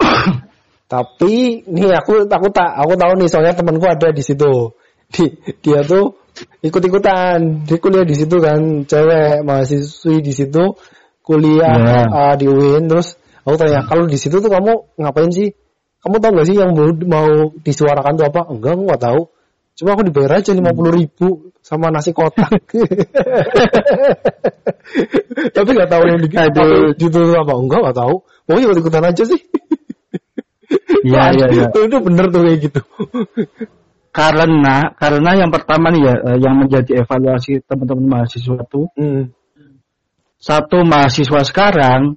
Tapi 0.92 1.34
nih 1.66 1.92
aku 1.98 2.24
aku 2.30 2.48
tak 2.54 2.70
aku 2.78 2.94
tahu 2.96 3.12
nih 3.18 3.28
soalnya 3.28 3.54
temanku 3.54 3.86
ada 3.86 4.08
di 4.14 4.22
situ. 4.24 4.72
Di, 5.14 5.22
dia 5.62 5.86
tuh 5.86 6.18
ikut-ikutan, 6.66 7.62
dia 7.62 7.78
kuliah 7.78 8.02
di 8.02 8.18
situ 8.18 8.42
kan, 8.42 8.82
cewek 8.90 9.46
mahasiswi 9.46 10.18
di 10.18 10.34
situ 10.34 10.74
kuliah 11.22 11.78
Iya. 11.78 12.00
uh, 12.10 12.34
di 12.34 12.50
UIN 12.50 12.90
terus 12.90 13.14
aku 13.46 13.54
tanya 13.54 13.86
kalau 13.86 14.10
di 14.10 14.18
situ 14.18 14.42
tuh 14.42 14.50
kamu 14.50 14.98
ngapain 14.98 15.30
sih? 15.30 15.54
Kamu 16.02 16.18
tahu 16.18 16.38
gak 16.38 16.46
sih 16.50 16.58
yang 16.58 16.74
mau, 16.74 16.90
mau 17.06 17.28
disuarakan 17.62 18.18
tuh 18.18 18.26
apa? 18.30 18.50
Enggak, 18.50 18.74
aku 18.78 18.82
nggak 18.86 19.02
tahu. 19.02 19.20
Cuma 19.76 19.92
aku 19.92 20.08
dibayar 20.08 20.40
aja 20.40 20.56
lima 20.56 20.72
puluh 20.72 20.88
ribu 20.96 21.52
sama 21.60 21.92
nasi 21.92 22.16
kotak. 22.16 22.48
Tapi 25.56 25.68
nggak 25.76 25.90
tahu 25.92 26.02
yang 26.08 26.18
di, 26.24 26.28
Aduh. 26.32 27.36
apa? 27.36 27.52
Enggak, 27.60 27.80
nggak 27.84 27.96
tahu. 28.00 28.14
Mau 28.24 28.56
ikut 28.56 28.76
ikutan 28.80 29.04
aja 29.04 29.22
sih. 29.28 29.40
Iya 31.04 31.22
iya 31.36 31.46
iya. 31.52 31.66
Itu 31.70 31.98
bener 32.00 32.32
tuh 32.32 32.40
kayak 32.42 32.58
gitu. 32.64 32.80
Karena 34.10 34.96
karena 34.96 35.30
yang 35.36 35.52
pertama 35.52 35.92
nih 35.92 36.02
ya 36.08 36.14
eh, 36.24 36.38
yang 36.40 36.56
menjadi 36.56 37.04
evaluasi 37.04 37.60
teman-teman 37.68 38.06
mahasiswa 38.08 38.56
tuh 38.64 38.88
Hmm. 38.96 39.28
satu 40.40 40.88
mahasiswa 40.88 41.44
sekarang 41.44 42.16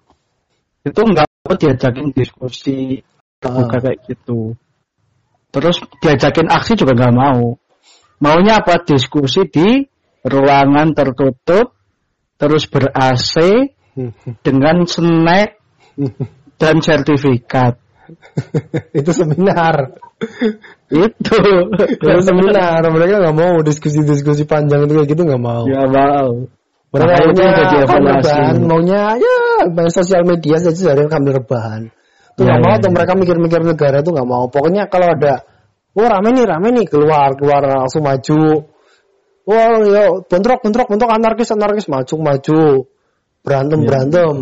itu 0.88 0.96
nggak 0.96 1.28
diajakin 1.60 2.16
diskusi 2.16 3.04
terbuka 3.44 3.78
Ah. 3.78 3.82
kayak 3.84 4.00
gitu. 4.08 4.56
Terus 5.50 5.82
diajakin 6.02 6.48
aksi 6.50 6.78
juga 6.78 6.94
nggak 6.94 7.16
mau. 7.16 7.58
Maunya 8.22 8.62
apa? 8.62 8.84
Diskusi 8.86 9.48
di 9.50 9.82
ruangan 10.22 10.94
tertutup, 10.94 11.74
terus 12.38 12.70
ber 12.70 12.92
AC 12.94 13.36
dengan 14.46 14.86
snack 14.86 15.58
dan 16.60 16.76
sertifikat. 16.84 17.82
itu 19.00 19.12
seminar. 19.14 19.98
Itu. 20.90 21.38
itu 22.06 22.22
seminar. 22.22 22.82
Mereka 22.86 23.22
nggak 23.22 23.38
mau 23.38 23.58
diskusi-diskusi 23.66 24.46
panjang 24.46 24.86
itu 24.86 24.94
kayak 24.98 25.10
gitu 25.10 25.22
nggak 25.26 25.42
mau. 25.42 25.66
Ya 25.66 25.86
mau. 25.90 26.50
Mereka 26.90 27.14
maunya 27.22 27.50
maunya 28.66 29.02
ya 29.22 29.38
main 29.70 29.94
sosial 29.94 30.26
media 30.26 30.58
saja 30.58 30.74
seharian 30.74 31.14
ambil 31.14 31.38
rebahan. 31.38 31.94
Itu 32.40 32.48
Ya, 32.48 32.56
nggak 32.56 32.62
mau 32.64 32.72
ya, 32.72 32.78
tuh 32.80 32.88
ya. 32.88 32.96
mereka 32.96 33.14
mikir-mikir 33.20 33.62
negara 33.68 33.98
tuh 34.00 34.12
nggak 34.16 34.30
mau. 34.32 34.48
Pokoknya 34.48 34.88
kalau 34.88 35.12
ada, 35.12 35.44
wah 35.92 36.08
rame 36.08 36.30
nih 36.40 36.46
rame 36.48 36.68
nih 36.72 36.86
keluar 36.88 37.36
keluar 37.36 37.68
langsung 37.68 38.08
maju. 38.08 38.64
Wah 39.44 39.76
yo 39.84 40.24
bentrok 40.24 40.64
bentrok 40.64 40.88
bentrok 40.88 41.12
anarkis 41.12 41.52
anarkis 41.52 41.92
maju 41.92 42.16
maju 42.16 42.88
berantem 43.44 43.80
Ya. 43.84 43.88
berantem. 43.92 44.36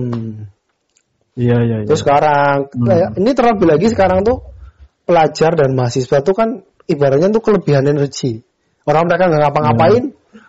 Iya 1.33 1.57
iya. 1.65 1.75
iya. 1.81 1.87
Terus 1.89 2.05
sekarang 2.05 2.69
Hmm. 2.69 2.85
kayak- 2.85 3.11
ini 3.17 3.31
terlebih 3.33 3.65
lagi 3.65 3.87
sekarang 3.89 4.21
tuh 4.21 4.45
pelajar 5.09 5.57
dan 5.57 5.73
mahasiswa 5.73 6.21
tuh 6.21 6.35
kan 6.37 6.61
ibaratnya 6.85 7.33
tuh 7.33 7.41
kelebihan 7.41 7.81
energi. 7.81 8.45
Orang 8.85 9.09
mereka 9.09 9.25
nggak 9.25 9.41
ngapa-ngapain, 9.41 10.03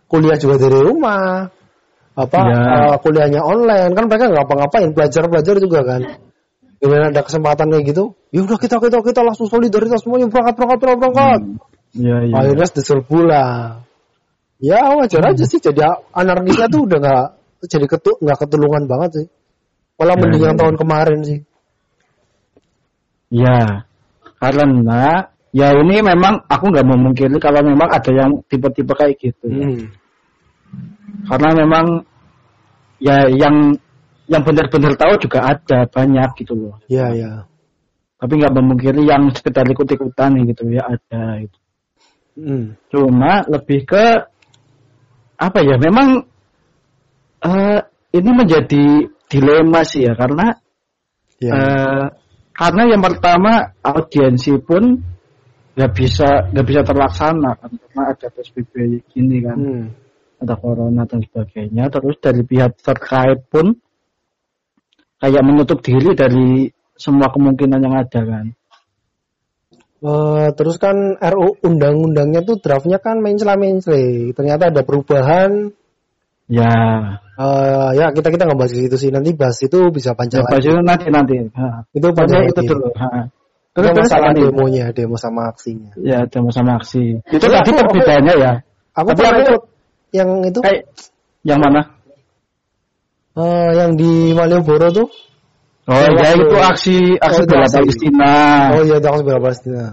kuliah 0.05 0.37
juga 0.37 0.61
dari 0.61 0.79
rumah, 0.85 1.49
apa 2.13 2.39
Ya. 2.45 2.61
eh, 2.93 2.97
kuliahnya 3.01 3.41
online 3.41 3.97
kan 3.97 4.05
mereka 4.05 4.29
nggak 4.29 4.37
ngapa-ngapain, 4.45 4.89
pelajar-pelajar 4.93 5.57
juga 5.65 5.81
kan. 5.87 6.01
Kemudian 6.79 7.11
ada 7.11 7.27
kesempatan 7.27 7.75
kayak 7.75 7.85
gitu, 7.91 8.15
ya 8.31 8.47
udah 8.47 8.55
kita 8.55 8.79
kita 8.79 9.03
kita 9.03 9.21
langsung 9.27 9.51
solidaritas 9.51 9.99
semuanya 10.07 10.31
berangkat 10.31 10.55
berangkat 10.55 10.79
berangkat 10.79 11.01
berangkat. 11.11 11.41
Iya 11.99 12.17
iya. 12.31 12.35
Akhirnya 12.39 12.67
diserbu 12.71 13.19
lah. 13.27 13.53
Ya 14.63 14.79
wajar 14.95 15.23
aja 15.35 15.45
sih 15.47 15.59
jadi 15.59 15.99
anarkisnya 16.15 16.71
tuh 16.71 16.87
udah 16.87 16.99
nggak 16.99 17.27
jadi 17.67 17.87
ketu 17.91 18.11
nggak 18.23 18.39
ketulungan 18.47 18.87
banget 18.87 19.11
sih. 19.11 19.27
Malah 19.99 20.15
Ya, 20.15 20.21
mending 20.23 20.43
ya, 20.47 20.51
ya. 20.55 20.59
tahun 20.59 20.77
kemarin 20.79 21.19
sih. 21.27 21.39
Ya, 23.29 23.59
karena 24.39 25.27
ya 25.51 25.69
ini 25.75 25.97
memang 26.01 26.47
aku 26.47 26.65
nggak 26.71 26.87
memungkiri 26.87 27.37
kalau 27.43 27.61
memang 27.67 27.91
ada 27.91 28.11
yang 28.15 28.39
tipe-tipe 28.47 28.95
kayak 28.95 29.19
gitu. 29.19 29.47
Hmm. 29.51 29.91
Karena 31.27 31.51
memang 31.59 32.07
ya 33.03 33.27
yang 33.27 33.75
yang 34.29 34.45
benar-benar 34.45 34.93
tahu 34.95 35.17
juga 35.25 35.57
ada 35.57 35.89
banyak 35.89 36.31
gitu 36.39 36.53
loh. 36.53 36.77
Iya, 36.87 37.07
iya. 37.17 37.33
Tapi 38.19 38.33
nggak 38.37 38.55
memungkiri 38.55 39.03
yang 39.09 39.33
sekedar 39.33 39.65
ikut-ikutan 39.65 40.37
gitu 40.45 40.69
ya 40.69 40.85
ada. 40.85 41.41
Gitu. 41.41 41.59
Hmm. 42.39 42.67
Cuma 42.93 43.43
lebih 43.49 43.89
ke 43.89 44.05
apa 45.39 45.59
ya? 45.65 45.81
Memang 45.81 46.29
eh, 47.43 47.81
ini 48.15 48.31
menjadi 48.31 49.09
dilema 49.29 49.81
sih 49.83 50.05
ya 50.07 50.13
karena 50.15 50.57
Iya. 51.39 51.53
Eh, 51.55 52.07
karena 52.51 52.83
yang 52.91 52.99
pertama 52.99 53.71
audiensi 53.79 54.59
pun 54.59 54.99
nggak 55.79 55.93
bisa 55.95 56.51
nggak 56.51 56.67
bisa 56.67 56.83
terlaksana 56.83 57.55
kan 57.55 57.71
karena 57.71 58.03
ada 58.11 58.27
psbb 58.35 58.75
gini 59.07 59.39
kan 59.47 59.55
Hmm. 59.55 59.87
ada 60.43 60.59
corona 60.59 61.07
dan 61.07 61.23
sebagainya 61.23 61.87
terus 61.87 62.19
dari 62.19 62.43
pihak 62.43 62.83
terkait 62.83 63.47
pun 63.47 63.79
kayak 65.19 65.43
menutup 65.43 65.79
diri 65.81 66.15
dari 66.15 66.67
semua 66.95 67.31
kemungkinan 67.31 67.79
yang 67.79 67.95
ada 67.95 68.21
kan 68.23 68.47
Eh, 69.99 70.49
terus 70.55 70.79
kan 70.79 70.95
RU 71.19 71.59
undang-undangnya 71.59 72.47
tuh 72.47 72.63
draftnya 72.63 73.03
kan 73.03 73.19
mencela-mencela. 73.19 74.31
Ternyata 74.31 74.71
ada 74.71 74.83
perubahan. 74.87 75.75
ya 76.47 76.71
Eh, 77.35 77.91
ya 77.99 78.07
kita 78.15 78.31
kita 78.31 78.47
nggak 78.47 78.59
bahas 78.63 78.79
itu 78.79 78.95
sih. 78.95 79.11
Nanti 79.11 79.35
bahas 79.35 79.59
itu 79.59 79.91
bisa 79.91 80.11
ya 80.11 80.15
panjang 80.15 80.47
lagi. 80.47 80.71
itu 80.71 80.79
nanti 80.87 81.07
nanti 81.11 81.35
Ha. 81.51 81.83
Itu 81.91 82.15
panjang 82.15 82.47
itu 82.47 82.61
dulu 82.63 82.95
Ha. 82.95 83.27
Terus 83.75 83.91
terus 83.91 84.07
masalah 84.07 84.31
demonya, 84.35 84.87
demo 84.95 85.19
sama 85.19 85.51
aksinya. 85.51 85.91
ya 85.99 86.23
demo 86.31 86.51
sama 86.51 86.79
aksi 86.79 87.19
itu 87.19 87.47
Ya, 87.47 87.59
tadi 87.59 87.71
perbedaannya 87.75 88.35
ya 88.39 88.53
Aku 88.95 89.15
Tapi 89.15 89.23
aku- 89.27 89.67
yang 90.11 90.31
itu, 90.47 90.59
yang 91.43 91.59
mana 91.59 91.91
eh, 93.39 93.69
yang 93.79 93.93
di 93.95 94.35
Malioboro 94.35 94.89
tuh. 94.91 95.09
oh 95.87 95.97
Ya, 96.19 96.35
itu 96.37 96.57
aksi 96.59 96.97
aksi 97.17 97.41
Oh, 97.43 97.47
bela 97.49 97.65
aksi. 97.65 97.77
Palestina 97.81 98.33
Oh 98.77 98.83
iya, 98.85 98.97
itu 98.99 99.07
aku 99.09 99.19
sebelah 99.25 99.41
Palestina. 99.41 99.85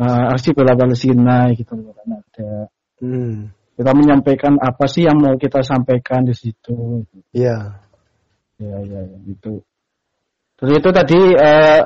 uh, 0.00 0.24
aksi 0.34 0.48
bela 0.50 0.72
Palestina 0.74 1.36
gitu 1.54 1.72
loh 1.76 1.92
kan 1.94 2.08
ada. 2.18 2.50
Hmm. 2.98 3.52
Kita 3.74 3.90
menyampaikan 3.90 4.54
apa 4.58 4.86
sih 4.86 5.02
yang 5.04 5.18
mau 5.18 5.34
kita 5.34 5.62
sampaikan 5.62 6.22
di 6.24 6.34
situ. 6.34 7.02
Iya. 7.30 7.82
Ya 8.58 8.76
ya, 8.86 9.00
ya 9.02 9.18
gitu. 9.26 9.62
Terus 10.54 10.72
itu 10.78 10.88
tadi 10.94 11.18
eh, 11.34 11.82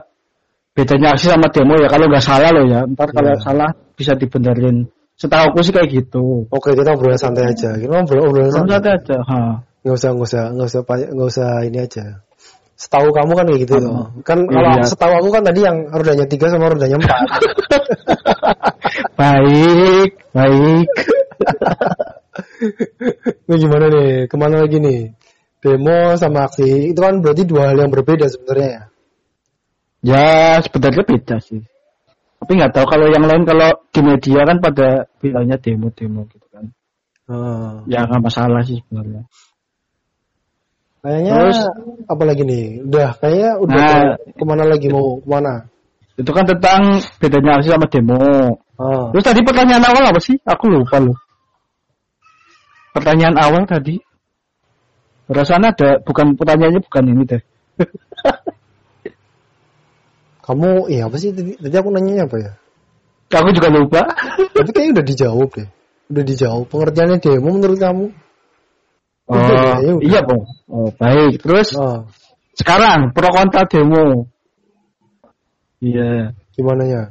bedanya 0.77 1.17
aksi 1.17 1.33
sama 1.33 1.49
demo 1.49 1.75
ya 1.81 1.89
kalau 1.89 2.07
nggak 2.13 2.25
salah 2.25 2.53
loh 2.53 2.65
ya. 2.69 2.85
Ntar 2.85 3.09
kalau 3.13 3.33
Iya. 3.33 3.41
salah 3.41 3.71
bisa 3.97 4.13
dibenerin. 4.15 4.85
Setahu 5.19 5.51
aku 5.51 5.61
sih 5.67 5.75
kayak 5.75 5.91
gitu. 5.91 6.47
Oke, 6.47 6.77
kita 6.79 6.95
ngobrol 6.95 7.19
santai 7.19 7.51
aja. 7.51 7.75
Kita 7.75 8.07
Terus 8.07 8.55
santai. 8.55 8.79
ada 8.79 8.91
aja. 8.95 9.19
Ha. 9.27 9.39
Nggak 9.83 9.95
usah 9.97 10.11
nggak 10.15 10.29
usah 10.29 10.43
nggak 10.55 10.69
usah 10.69 10.81
nggak 11.15 11.29
usah 11.31 11.51
ini 11.67 11.79
aja 11.81 12.05
setahu 12.79 13.11
kamu 13.11 13.33
kan 13.35 13.45
kayak 13.51 13.61
gitu 13.67 13.75
Hmm. 13.79 13.87
loh 13.91 14.07
kan 14.23 14.39
kalau 14.47 14.71
Iya. 14.79 14.87
setahu 14.87 15.13
aku 15.19 15.29
kan 15.35 15.43
tadi 15.43 15.61
yang 15.67 15.77
rodanya 15.91 16.27
tiga 16.31 16.47
sama 16.51 16.71
rodanya 16.71 16.97
empat 16.99 17.19
Baik, 19.19 20.11
baik. 20.31 20.87
ini 23.49 23.55
gimana 23.59 23.87
nih 23.91 24.11
ke 24.31 24.37
mana 24.39 24.63
lagi 24.63 24.79
nih 24.79 25.01
demo 25.59 26.15
sama 26.15 26.47
aksi 26.47 26.95
itu 26.95 27.01
kan 27.03 27.19
berarti 27.19 27.43
dua 27.43 27.71
hal 27.75 27.77
yang 27.83 27.91
berbeda 27.91 28.27
sebenarnya 28.31 28.71
ya 28.71 28.83
Ya 29.99 30.63
sebenarnya 30.63 31.03
beda 31.03 31.43
sih. 31.43 31.59
Tapi 32.39 32.55
nggak 32.55 32.71
tahu 32.71 32.87
kalau 32.87 33.11
yang 33.11 33.27
lain 33.27 33.43
kalau 33.43 33.83
di 33.91 33.99
media 33.99 34.47
kan 34.47 34.63
pada 34.63 35.11
bilangnya 35.19 35.59
demo-demo 35.59 36.23
gitu 36.31 36.47
kan. 36.55 36.71
Ah. 37.27 37.83
Ya 37.91 38.07
nggak 38.07 38.23
masalah 38.23 38.63
sih 38.63 38.79
sebenarnya. 38.87 39.27
Kayaknya 40.99 41.33
Terus? 41.39 41.61
apa 42.07 42.23
lagi 42.27 42.43
nih 42.43 42.65
udah 42.85 43.09
kayaknya 43.19 43.51
udah 43.63 43.77
Nah. 43.79 43.91
ke- 44.19 44.19
ke 44.35 44.45
mana 44.45 44.65
lagi 44.67 44.87
mau 44.91 45.19
ke 45.23 45.29
mana 45.29 45.55
Itu 46.19 46.31
kan 46.35 46.43
tentang 46.51 46.99
bedanya 47.23 47.63
aksi 47.63 47.71
sama 47.71 47.87
demo. 47.87 48.19
Ah. 48.75 49.07
Terus 49.15 49.23
tadi 49.23 49.39
pertanyaan 49.47 49.87
awal 49.87 50.03
apa 50.11 50.19
sih? 50.19 50.35
Aku 50.43 50.67
lupa 50.67 50.99
loh. 50.99 51.15
Pertanyaan 52.91 53.39
awal 53.39 53.63
tadi. 53.71 54.03
Rasanya 55.31 55.71
ada 55.79 56.03
bukan 56.03 56.35
pertanyaannya 56.35 56.83
bukan 56.83 57.05
ini 57.07 57.23
deh. 57.23 57.43
kamu 60.43 60.89
iya 60.89 61.07
apa 61.07 61.17
sih 61.21 61.31
tadi, 61.31 61.55
tadi 61.61 61.77
aku 61.77 61.89
nanya 61.93 62.25
apa 62.27 62.37
ya 62.41 62.53
Aku 63.29 63.53
juga 63.53 63.69
lupa. 63.69 64.03
tapi 64.57 64.71
kayaknya 64.73 64.93
udah 64.99 65.07
dijawab 65.07 65.49
deh 65.55 65.69
udah 66.09 66.25
dijawab 66.25 66.65
pengertiannya 66.67 67.17
demo 67.21 67.49
menurut 67.53 67.77
kamu 67.79 68.07
Oh, 69.29 69.37
ya 69.37 69.93
udah. 69.93 70.05
iya, 70.09 70.21
Bang. 70.25 70.43
Oh, 70.73 70.89
baik. 70.97 71.45
Terus 71.45 71.77
Ah, 71.77 72.09
sekarang 72.57 73.13
pro 73.13 73.29
kontra 73.29 73.69
demo. 73.69 74.25
Iya. 75.79 76.33
gimana 76.59 76.83
ya 76.91 77.03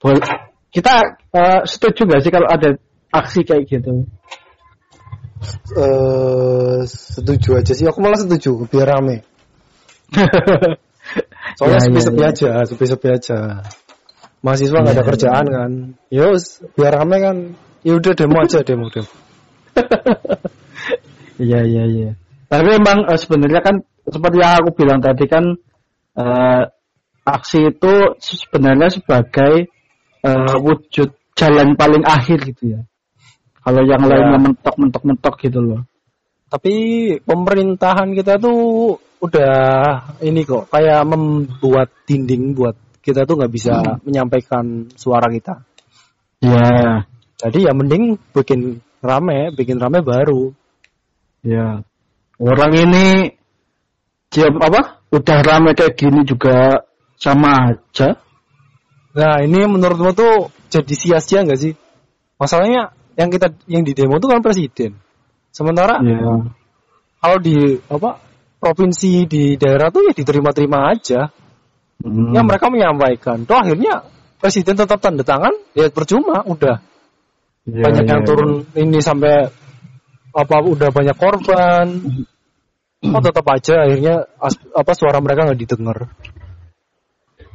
Boleh. 0.00 0.24
Kita 0.72 1.20
eh, 1.36 1.60
setuju 1.68 2.08
gak 2.08 2.22
sih 2.24 2.32
kalau 2.32 2.48
ada 2.48 2.78
aksi 3.12 3.42
kayak 3.44 3.66
gitu? 3.68 4.06
eh 5.76 6.80
setuju 6.86 7.58
aja 7.60 7.72
sih. 7.74 7.84
Aku 7.88 7.98
malah 8.00 8.16
setuju 8.20 8.64
biar 8.70 8.88
rame. 8.96 9.26
Soalnya 11.58 11.80
Ya, 11.80 11.84
sepi-sepi 11.84 12.20
ya, 12.22 12.28
ya. 12.28 12.32
aja, 12.32 12.50
sepi-sepi 12.70 13.08
aja. 13.10 13.38
Mahasiswa 14.40 14.78
nggak 14.80 14.94
ada 14.96 15.04
Ya, 15.04 15.08
kerjaan 15.12 15.46
kan. 15.50 15.70
Yus, 16.08 16.64
biar 16.78 16.92
rame 17.02 17.16
kan. 17.20 17.36
Ya 17.84 17.92
udah 17.98 18.12
demo 18.16 18.36
aja, 18.40 18.60
demo 18.64 18.86
demo. 18.88 19.10
Iya 21.40 21.60
iya 21.64 21.84
iya. 21.88 22.10
Tapi 22.52 22.76
memang 22.76 23.08
eh, 23.08 23.16
sebenarnya 23.16 23.60
kan 23.64 23.80
seperti 24.04 24.36
yang 24.44 24.54
aku 24.60 24.70
bilang 24.76 25.00
tadi 25.00 25.24
kan 25.24 25.44
eh, 26.20 26.62
aksi 27.24 27.72
itu 27.72 27.94
sebenarnya 28.20 28.92
sebagai 28.92 29.72
eh, 30.20 30.54
wujud 30.60 31.08
jalan 31.32 31.72
paling 31.80 32.04
akhir 32.04 32.44
gitu 32.52 32.76
ya. 32.76 32.80
Kalau 33.60 33.80
yang 33.84 34.04
Ya. 34.04 34.08
lainnya 34.16 34.38
mentok-mentok-mentok 34.40 35.34
gitu 35.40 35.60
loh. 35.64 35.80
Tapi 36.50 36.74
pemerintahan 37.22 38.10
kita 38.16 38.36
tuh 38.42 38.96
udah 39.20 39.54
ini 40.24 40.42
kok 40.42 40.72
kayak 40.72 41.04
membuat 41.06 41.92
dinding 42.08 42.56
buat 42.56 42.74
kita 43.00 43.24
tuh 43.28 43.38
nggak 43.38 43.52
bisa 43.52 44.00
menyampaikan 44.04 44.88
suara 44.96 45.28
kita. 45.30 45.62
Ya, 46.40 47.04
Jadi 47.40 47.68
ya 47.68 47.72
mending 47.72 48.16
bikin 48.36 48.80
rame, 49.00 49.52
bikin 49.56 49.80
rame 49.80 50.04
baru. 50.04 50.52
Ya. 51.44 51.82
Orang 52.40 52.72
ini 52.72 53.36
siap 54.32 54.54
apa? 54.60 55.04
Udah 55.10 55.38
rame 55.42 55.74
kayak 55.74 55.98
gini 55.98 56.22
juga 56.24 56.86
sama 57.18 57.74
aja. 57.74 58.16
Nah 59.12 59.42
ini 59.42 59.66
menurutmu 59.66 60.14
tuh 60.14 60.48
jadi 60.70 60.94
sia-sia 60.94 61.42
nggak 61.42 61.60
sih? 61.60 61.74
Masalahnya 62.38 62.94
yang 63.18 63.28
kita 63.28 63.52
yang 63.68 63.82
di 63.84 63.92
demo 63.92 64.16
tuh 64.22 64.30
kan 64.32 64.40
presiden. 64.40 64.96
Sementara 65.50 65.98
Ya. 66.00 66.46
kalau 67.20 67.38
di 67.42 67.76
apa 67.90 68.22
provinsi 68.62 69.26
di 69.26 69.58
daerah 69.58 69.90
tuh 69.90 70.06
ya 70.08 70.12
diterima-terima 70.14 70.94
aja. 70.94 71.28
Hmm. 72.00 72.32
Ya 72.32 72.40
mereka 72.40 72.72
menyampaikan. 72.72 73.44
Tuh 73.44 73.60
akhirnya 73.60 74.08
presiden 74.40 74.72
tetap 74.72 75.04
tanda 75.04 75.20
tangan, 75.20 75.52
ya 75.76 75.92
percuma, 75.92 76.40
udah 76.48 76.80
Ya, 77.68 77.84
banyak 77.84 78.08
ya, 78.08 78.10
yang 78.16 78.22
ya. 78.24 78.26
turun 78.26 78.50
ini 78.72 78.98
sampai 79.04 79.52
apa 80.30 80.56
udah 80.62 80.88
banyak 80.94 81.16
korban? 81.18 81.86
Oh 83.00 83.22
tetap 83.24 83.46
aja 83.48 83.88
akhirnya 83.88 84.28
as- 84.36 84.70
apa 84.76 84.92
suara 84.92 85.18
mereka 85.24 85.48
nggak 85.48 85.60
didengar. 85.60 85.98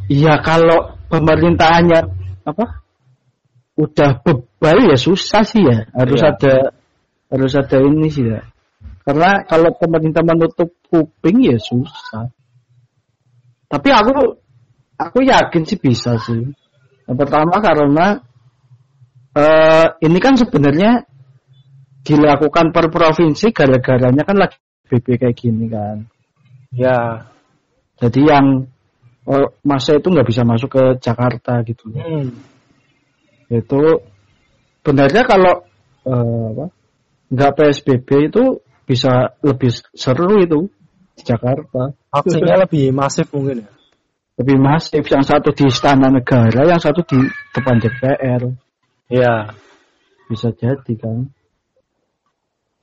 Iya 0.10 0.41
kalau 0.41 0.98
pemerintahannya 1.10 2.00
apa 2.46 2.65
udah 3.77 4.10
bebal 4.25 4.77
ya 4.89 4.98
susah 4.98 5.46
sih 5.46 5.62
ya. 5.62 5.86
Harus 5.94 6.22
Iya. 6.22 6.29
ada 6.34 6.55
harus 7.29 7.53
ada 7.58 7.77
ini 7.82 8.08
sih 8.10 8.25
ya. 8.25 8.41
Karena 9.05 9.46
kalau 9.46 9.70
pemerintah 9.77 10.25
menutup 10.25 10.74
kuping 10.89 11.46
ya 11.46 11.58
susah. 11.62 12.34
Tapi 13.70 13.89
aku 13.94 14.13
aku 14.98 15.17
yakin 15.25 15.63
sih 15.65 15.77
bisa 15.77 16.17
sih. 16.25 16.41
Yang 17.05 17.17
pertama 17.22 17.62
karena 17.62 18.08
eh 19.36 19.88
ini 20.01 20.17
kan 20.17 20.34
sebenarnya 20.39 21.05
dilakukan 22.05 22.69
per 22.69 22.93
provinsi 22.93 23.50
gara-garanya 23.50 24.21
kan 24.21 24.38
lagi 24.38 24.62
BP 24.85 25.17
kayak 25.17 25.35
gini 25.35 25.65
kan. 25.65 26.05
Ya. 26.69 27.25
Jadi 27.97 28.21
yang 28.29 28.69
oh, 29.25 29.47
masa 29.65 29.97
itu 29.97 30.07
nggak 30.13 30.27
bisa 30.29 30.45
masuk 30.45 30.69
ke 30.69 30.83
Jakarta 31.01 31.65
gitu 31.65 31.89
hmm. 31.89 32.29
itu 33.50 33.81
benarnya 34.85 35.25
kalau 35.25 35.65
apa 36.05 36.65
nggak 37.33 37.53
PSBB 37.57 38.29
itu 38.29 38.62
bisa 38.85 39.33
lebih 39.41 39.74
seru 39.97 40.38
itu 40.38 40.69
di 41.17 41.24
Jakarta. 41.25 41.97
Aksinya 42.13 42.62
lebih 42.67 42.93
masif 42.93 43.33
mungkin 43.33 43.65
ya? 43.65 43.69
Lebih 44.38 44.57
masif 44.62 45.03
yang 45.09 45.25
satu 45.25 45.55
di 45.55 45.65
Istana 45.65 46.12
Negara 46.13 46.69
yang 46.69 46.77
satu 46.77 47.01
di 47.01 47.17
depan 47.55 47.81
DPR 47.81 48.41
ya. 49.09 49.50
Bisa 50.29 50.53
jadi 50.53 50.93
kan 51.01 51.33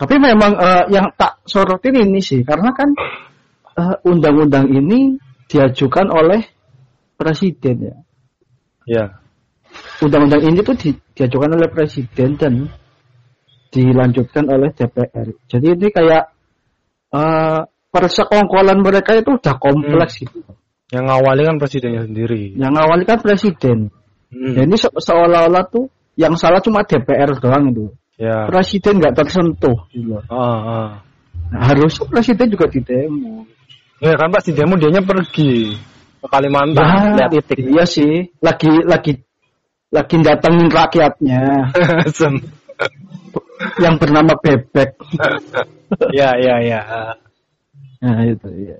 tapi 0.03 0.19
memang 0.19 0.59
eh, 0.59 0.85
yang 0.91 1.15
tak 1.15 1.39
sorotin 1.47 1.95
ini 1.95 2.19
sih 2.19 2.43
karena 2.43 2.75
kan 2.75 2.91
eh, 3.79 3.97
undang-undang 4.03 4.67
ini 4.67 5.15
diajukan 5.47 6.11
oleh 6.11 6.43
presiden 7.15 7.77
ya 7.87 7.97
ya 8.83 9.05
undang-undang 10.03 10.43
ini 10.43 10.59
tuh 10.67 10.75
di- 10.75 10.99
diajukan 11.15 11.55
oleh 11.55 11.71
presiden 11.71 12.35
dan 12.35 12.67
dilanjutkan 13.73 14.45
oleh 14.53 14.69
DPR. 14.77 15.33
Jadi 15.49 15.67
ini 15.73 15.89
kayak 15.89 16.25
eh 17.13 17.61
persekongkolan 17.93 18.81
mereka 18.81 19.17
itu 19.17 19.37
udah 19.37 19.57
kompleks 19.61 20.21
gitu. 20.21 20.41
yang 20.93 21.09
ngawali 21.09 21.49
kan 21.49 21.57
presidennya 21.57 22.05
sendiri 22.05 22.53
Yang 22.53 22.73
awalnya 22.77 23.07
kan 23.17 23.21
presiden. 23.25 23.79
Hmm. 24.29 24.53
Dan 24.57 24.69
ini 24.69 24.77
se- 24.77 24.93
seolah-olah 24.93 25.65
tuh 25.73 25.89
yang 26.21 26.37
salah 26.37 26.61
cuma 26.61 26.85
DPR 26.85 27.33
doang 27.41 27.73
itu. 27.73 27.93
Ya 28.21 28.47
Presiden 28.49 29.01
nggak 29.01 29.15
tersentuh. 29.17 29.79
Gitu. 29.93 30.13
loh. 30.17 30.23
ah, 30.29 30.37
ah. 30.37 30.89
Nah, 31.53 31.69
harusnya 31.69 32.09
presiden 32.09 32.49
juga 32.49 32.65
didemo. 32.73 33.45
ya 34.01 34.17
kan 34.17 34.33
pas 34.33 34.41
di 34.43 34.57
demo 34.57 34.75
dianya 34.81 35.05
pergi 35.05 35.77
ke 36.23 36.27
Kalimantan 36.31 36.81
Ya, 36.81 37.29
lihat 37.29 37.31
titik 37.45 37.67
iya 37.69 37.85
sih. 37.85 38.33
Lagi 38.41 38.73
lagi 38.89 39.13
lagi 39.93 40.17
datengin 40.25 40.73
rakyatnya 40.73 41.41
yang 43.85 43.95
bernama 44.01 44.33
bebek. 44.41 44.97
ya 46.19 46.35
ya 46.41 46.57
ya 46.65 46.81
Nah 48.03 48.19
itu 48.27 48.49
ya. 48.65 48.77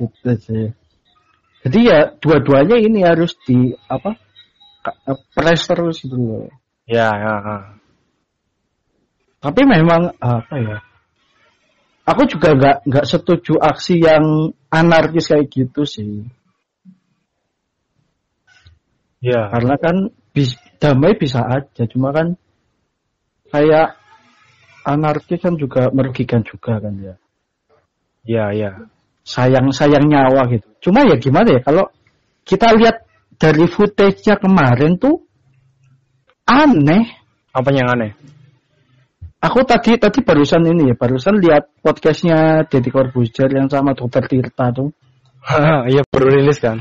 Itu 0.00 0.30
sih. 0.40 0.70
Jadi 1.64 1.78
ya 1.84 2.12
dua-duanya 2.20 2.76
ini 2.78 3.02
harus 3.02 3.34
di 3.44 3.72
apa? 3.88 4.14
ka- 4.84 5.00
Press 5.32 5.64
terus 5.64 6.04
gitu 6.04 6.16
loh. 6.16 6.48
ya 6.84 7.08
ya 7.08 7.34
ah. 7.40 7.62
Tapi 9.44 9.60
memang 9.68 10.16
apa 10.24 10.56
ya? 10.56 10.80
Aku 12.08 12.24
juga 12.24 12.56
nggak 12.56 12.88
nggak 12.88 13.04
setuju 13.04 13.60
aksi 13.60 14.00
yang 14.00 14.56
anarkis 14.72 15.28
kayak 15.28 15.52
gitu 15.52 15.84
sih. 15.84 16.24
ya 19.20 19.52
Karena 19.52 19.76
kan 19.76 20.12
bis, 20.32 20.56
damai 20.80 21.16
bisa 21.16 21.44
aja, 21.44 21.84
cuma 21.88 22.12
kan 22.16 22.40
kayak 23.52 24.00
anarkis 24.84 25.40
kan 25.44 25.60
juga 25.60 25.92
merugikan 25.92 26.40
juga 26.40 26.80
kan 26.80 26.96
ya. 26.96 27.14
ya 28.24 28.44
ya 28.56 28.70
sayang 29.28 29.76
sayang 29.76 30.08
nyawa 30.08 30.48
gitu. 30.48 30.88
Cuma 30.88 31.04
ya 31.04 31.20
gimana 31.20 31.56
ya 31.56 31.60
kalau 31.60 31.92
kita 32.48 32.72
lihat 32.80 33.04
dari 33.36 33.68
footage-nya 33.68 34.40
kemarin 34.40 34.96
tuh 34.96 35.20
aneh. 36.48 37.20
apa 37.54 37.70
yang 37.70 37.86
aneh 37.92 38.12
Aku 39.44 39.60
tadi 39.68 40.00
tadi 40.00 40.24
barusan 40.24 40.64
ini 40.64 40.88
ya 40.88 40.94
barusan 40.96 41.36
lihat 41.36 41.68
podcastnya 41.84 42.64
Deddy 42.64 42.88
Corbuzier 42.88 43.52
yang 43.52 43.68
sama 43.68 43.92
Dokter 43.92 44.24
Tirta 44.24 44.72
tuh. 44.72 44.88
Iya 45.92 46.00
baru 46.08 46.32
rilis 46.32 46.56
kan. 46.64 46.80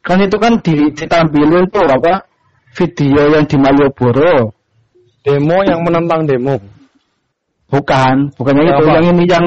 Kan 0.00 0.24
itu 0.24 0.40
kan 0.40 0.56
di, 0.64 0.88
ditampilin 0.96 1.68
tuh 1.68 1.84
apa 1.84 2.24
video 2.72 3.28
yang 3.28 3.44
di 3.44 3.56
Malioboro. 3.60 4.56
Demo 5.20 5.58
yang 5.68 5.84
menentang 5.84 6.24
demo. 6.24 6.56
Bukan, 7.66 8.30
bukannya 8.38 8.62
Ya, 8.62 8.72
itu 8.78 8.84
apa? 8.86 8.94
yang 8.94 9.06
ini 9.12 9.24
yang 9.26 9.46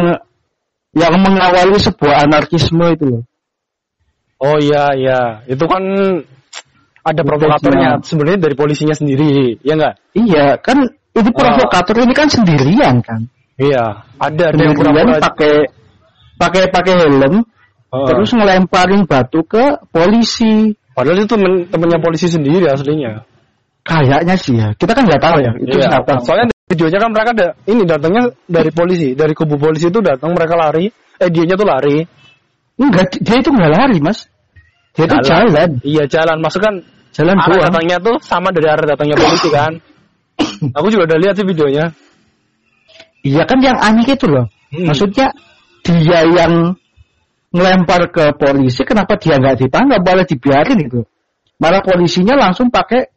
yang 0.92 1.14
mengawali 1.18 1.80
sebuah 1.80 2.30
anarkisme 2.30 2.84
itu 2.94 3.06
loh. 3.10 3.24
Oh 4.44 4.60
iya 4.60 4.92
iya, 4.94 5.20
itu 5.48 5.64
kan 5.64 5.82
ada 7.00 7.22
provokatornya 7.24 8.04
sebenarnya 8.04 8.44
dari 8.44 8.56
polisinya 8.60 8.92
sendiri, 8.92 9.56
ya 9.64 9.80
enggak? 9.80 9.96
Iya, 10.12 10.60
kan 10.60 10.99
ini 11.18 11.30
provokator 11.34 11.96
ini 12.06 12.14
kan 12.14 12.28
sendirian 12.30 13.02
kan. 13.02 13.26
Iya, 13.60 14.08
ada 14.22 14.44
ada 14.56 14.62
yang 14.62 14.76
pura-pura 14.78 15.20
pakai 15.20 15.54
pakai 16.40 16.64
pakai 16.72 16.94
helm 16.96 17.44
Heeh. 17.90 18.06
terus 18.08 18.30
ngelemparin 18.32 19.04
batu 19.10 19.42
ke 19.44 19.82
polisi. 19.90 20.72
Padahal 20.94 21.20
itu 21.24 21.28
temen, 21.32 21.66
temennya 21.68 22.00
polisi 22.00 22.28
sendiri 22.30 22.70
aslinya. 22.70 23.24
Kayaknya 23.84 24.36
sih 24.38 24.54
ya. 24.56 24.70
Kita 24.78 24.92
kan 24.94 25.04
nggak 25.08 25.22
tahu 25.24 25.38
ya. 25.42 25.52
Itu 25.58 25.76
Iya, 25.80 25.88
siapa? 25.98 26.22
Soalnya 26.22 26.46
videonya 26.70 27.00
kan 27.02 27.10
mereka 27.10 27.30
ada 27.34 27.48
ini 27.66 27.82
datangnya 27.88 28.24
dari 28.46 28.70
polisi, 28.70 29.18
dari 29.18 29.34
kubu 29.34 29.58
polisi 29.58 29.90
itu 29.90 30.00
datang 30.04 30.38
mereka 30.38 30.54
lari, 30.54 30.86
eh 31.18 31.30
dianya 31.34 31.56
tuh 31.58 31.66
lari. 31.66 31.98
Enggak, 32.80 33.18
dia 33.20 33.36
itu 33.42 33.50
nggak 33.52 33.72
lari, 33.76 33.98
Mas. 34.00 34.30
Dia 34.94 35.04
itu 35.10 35.18
jalan. 35.26 35.70
Iya 35.84 36.04
jalan, 36.08 36.38
masuk 36.40 36.62
kan 36.64 36.76
Jalan 37.10 37.36
arah 37.42 37.48
doang. 37.50 37.64
datangnya 37.74 37.98
tuh 38.00 38.16
sama 38.22 38.54
dari 38.54 38.68
arah 38.70 38.86
datangnya 38.86 39.18
polisi 39.18 39.50
kan. 39.50 39.82
Aku 40.78 40.88
juga 40.92 41.16
udah 41.16 41.20
lihat 41.20 41.36
sih 41.40 41.48
videonya. 41.48 41.92
Iya 43.24 43.44
kan 43.44 43.60
yang 43.60 43.76
aneh 43.80 44.08
itu 44.08 44.28
loh. 44.28 44.48
Hmm. 44.72 44.88
Maksudnya 44.92 45.28
dia 45.84 46.20
yang 46.24 46.76
ngelempar 47.50 48.14
ke 48.14 48.38
polisi, 48.38 48.86
kenapa 48.86 49.18
dia 49.18 49.36
nggak 49.42 49.66
ditangkap, 49.66 50.00
malah 50.06 50.26
dibiarin 50.28 50.80
itu. 50.80 51.02
Malah 51.60 51.82
polisinya 51.84 52.38
langsung 52.40 52.72
pakai 52.72 53.10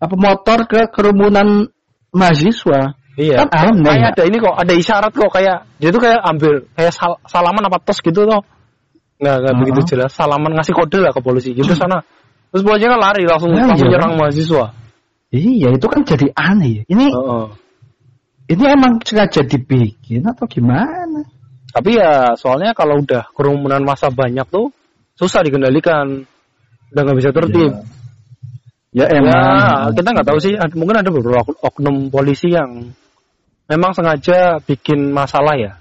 apa 0.00 0.14
motor 0.16 0.64
ke 0.66 0.88
kerumunan 0.90 1.68
mahasiswa. 2.10 2.96
Iya. 3.20 3.44
Kan 3.44 3.48
aneh. 3.52 3.84
Kayak 3.84 4.00
ya? 4.00 4.08
ada 4.16 4.22
ini 4.26 4.36
kok, 4.40 4.54
ada 4.56 4.72
isyarat 4.72 5.12
kok 5.12 5.30
kayak 5.30 5.56
dia 5.76 5.90
tuh 5.92 6.00
kayak 6.02 6.20
ambil 6.24 6.52
kayak 6.72 6.92
sal- 6.96 7.20
salaman 7.28 7.62
apa 7.68 7.78
tos 7.84 8.00
gitu 8.00 8.24
loh. 8.24 8.42
Nggak, 9.20 9.36
nggak 9.44 9.52
Uh-uh. 9.52 9.60
begitu 9.62 9.80
jelas. 9.94 10.10
Salaman 10.16 10.56
ngasih 10.56 10.72
kode 10.74 10.98
lah 11.04 11.12
ke 11.12 11.20
polisi 11.20 11.52
gitu 11.52 11.70
sana. 11.78 12.00
Terus 12.50 12.64
polisinya 12.64 12.96
kan 12.96 13.00
lari 13.12 13.22
langsung 13.28 13.52
Nah, 13.52 13.68
langsung 13.68 13.86
iya. 13.92 13.94
nyerang 14.00 14.12
mahasiswa. 14.18 14.64
Iya, 15.30 15.78
itu 15.78 15.86
kan 15.86 16.02
jadi 16.02 16.26
aneh. 16.34 16.70
ya. 16.70 16.82
Ini 16.90 17.06
Heeh. 17.14 17.46
ini 18.50 18.64
emang 18.66 18.98
sengaja 19.06 19.46
dibikin 19.46 20.26
atau 20.26 20.50
gimana? 20.50 21.22
Tapi 21.70 22.02
ya 22.02 22.34
soalnya 22.34 22.74
kalau 22.74 22.98
udah 22.98 23.30
kerumunan 23.30 23.78
massa 23.86 24.10
banyak 24.10 24.42
tuh 24.50 24.74
susah 25.14 25.46
dikendalikan. 25.46 26.26
Udah 26.90 27.02
nggak 27.06 27.18
bisa 27.22 27.30
tertib. 27.30 27.72
Ya 28.90 29.06
Ya, 29.06 29.22
emang. 29.22 29.94
kita 29.94 30.08
nggak 30.10 30.26
tahu 30.26 30.38
sih. 30.42 30.58
Mungkin 30.74 30.98
ada 30.98 31.14
beberapa 31.14 31.46
ok- 31.46 31.62
oknum 31.62 32.10
polisi 32.10 32.50
yang 32.50 32.90
memang 33.70 33.94
sengaja 33.94 34.58
bikin 34.66 35.14
masalah 35.14 35.54
ya. 35.54 35.78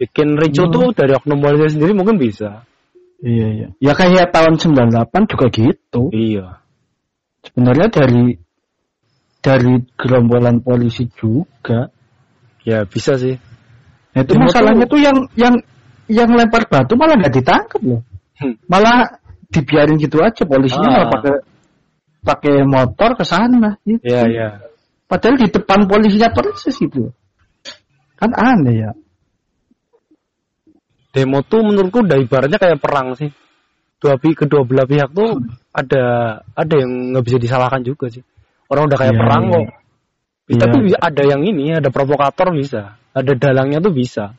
Bikin 0.00 0.40
ricu 0.40 0.64
Hmm. 0.64 0.72
tuh 0.72 0.86
dari 0.96 1.12
oknum 1.12 1.36
polisi 1.36 1.76
sendiri 1.76 1.92
mungkin 1.92 2.16
bisa. 2.16 2.64
Iya, 3.20 3.46
iya. 3.52 3.68
Ya 3.76 3.92
kayak 3.92 4.32
tahun 4.32 4.56
98 4.56 5.28
juga 5.28 5.52
gitu. 5.52 6.08
Iya. 6.16 6.64
Sebenarnya 7.44 7.92
dari 7.92 8.40
dari 9.40 9.80
gerombolan 9.96 10.60
polisi 10.60 11.08
juga. 11.16 11.88
Ya 12.64 12.84
bisa 12.84 13.16
sih. 13.16 13.40
Nah, 14.12 14.20
itu 14.20 14.32
masalahnya 14.36 14.84
tuh 14.84 15.00
yang 15.00 15.16
yang 15.36 15.54
yang 16.10 16.28
lempar 16.28 16.68
batu 16.68 16.94
malah 16.94 17.16
nggak 17.16 17.34
ditangkap 17.40 17.80
loh. 17.80 18.02
Hmm. 18.36 18.56
Malah 18.68 19.20
dibiarin 19.50 19.96
gitu 19.96 20.20
aja 20.20 20.44
polisinya 20.44 20.88
Ah. 20.88 20.94
malah 20.94 21.08
pakai 21.10 21.34
pakai 22.20 22.54
motor 22.68 23.16
ke 23.16 23.24
sana 23.24 23.80
gitu. 23.88 24.04
Iya, 24.04 24.22
iya. 24.28 24.48
Padahal 25.08 25.40
di 25.40 25.48
depan 25.48 25.88
polisinya 25.88 26.30
persis 26.30 26.76
itu. 26.78 27.10
Kan 28.20 28.30
aneh 28.36 28.76
ya. 28.84 28.90
Demo 31.10 31.42
tuh 31.42 31.66
menurutku 31.66 32.06
udah 32.06 32.18
ibaratnya 32.20 32.60
kayak 32.60 32.78
perang 32.78 33.18
sih. 33.18 33.32
Dua 34.00 34.16
pi 34.16 34.32
kedua 34.32 34.62
belah 34.62 34.86
pihak 34.86 35.10
tuh 35.12 35.42
ada 35.74 36.04
ada 36.54 36.74
yang 36.76 37.12
nggak 37.12 37.24
bisa 37.26 37.38
disalahkan 37.42 37.82
juga 37.82 38.06
sih. 38.08 38.22
Orang 38.70 38.86
udah 38.86 38.98
kayak 39.02 39.14
Iya, 39.18 39.20
perang 39.20 39.42
iya. 39.42 39.52
kok. 39.52 39.66
Iya. 40.50 40.60
Tapi 40.62 40.76
ada 40.94 41.22
yang 41.26 41.42
ini, 41.42 41.64
ada 41.74 41.90
provokator 41.90 42.54
bisa, 42.54 42.94
ada 43.10 43.32
dalangnya 43.34 43.82
tuh 43.82 43.90
bisa. 43.90 44.38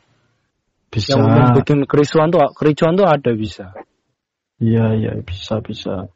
Bisa. 0.88 1.16
Yang 1.16 1.60
bikin 1.60 1.78
kericuan 1.84 2.32
tuh, 2.32 2.40
kericuan 2.56 2.96
tuh 2.96 3.08
ada 3.08 3.30
bisa. 3.36 3.76
Iya 4.60 4.96
iya 4.96 5.12
bisa 5.20 5.60
bisa. 5.64 6.08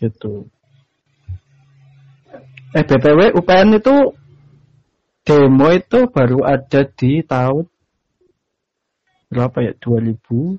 Gitu. 0.00 0.48
Eh 2.76 2.84
btw 2.84 3.32
UPN 3.36 3.80
itu 3.80 4.12
demo 5.24 5.68
itu 5.72 6.08
baru 6.08 6.40
ada 6.44 6.84
di 6.88 7.20
tahun 7.24 7.64
berapa 9.28 9.56
ya 9.60 9.72
2016 9.76 10.56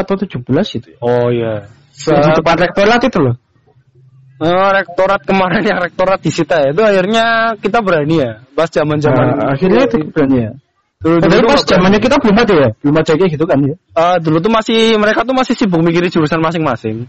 atau 0.00 0.14
17 0.16 0.80
itu. 0.80 0.88
Ya? 0.96 0.98
Oh 1.04 1.28
iya. 1.28 1.68
Di 1.92 2.30
depan 2.40 2.56
rektorat 2.56 3.00
itu 3.04 3.20
loh. 3.20 3.36
Oh, 4.36 4.68
rektorat 4.68 5.24
kemarin 5.24 5.64
yang 5.64 5.80
rektorat 5.80 6.20
disita 6.20 6.60
ya 6.60 6.68
itu 6.68 6.84
akhirnya 6.84 7.56
kita 7.56 7.80
berani 7.80 8.20
ya 8.20 8.44
pas 8.52 8.68
zaman 8.68 9.00
zaman 9.00 9.32
nah, 9.32 9.56
akhirnya 9.56 9.88
itu 9.88 9.96
berani 10.12 10.36
ya 10.44 10.50
dulu, 11.00 11.16
dulu, 11.24 11.32
dulu 11.40 11.46
pas 11.56 11.64
zamannya 11.64 12.00
kita 12.04 12.16
belum 12.20 12.36
ada 12.44 12.54
ya 12.54 12.70
belum 12.84 12.96
ada 13.00 13.12
kayak 13.16 13.30
gitu 13.32 13.44
kan 13.48 13.58
ya 13.64 13.74
uh, 13.96 14.16
dulu 14.20 14.36
tuh 14.44 14.52
masih 14.52 15.00
mereka 15.00 15.24
tuh 15.24 15.32
masih 15.32 15.56
sibuk 15.56 15.80
mikirin 15.80 16.12
jurusan 16.12 16.36
masing-masing 16.44 17.08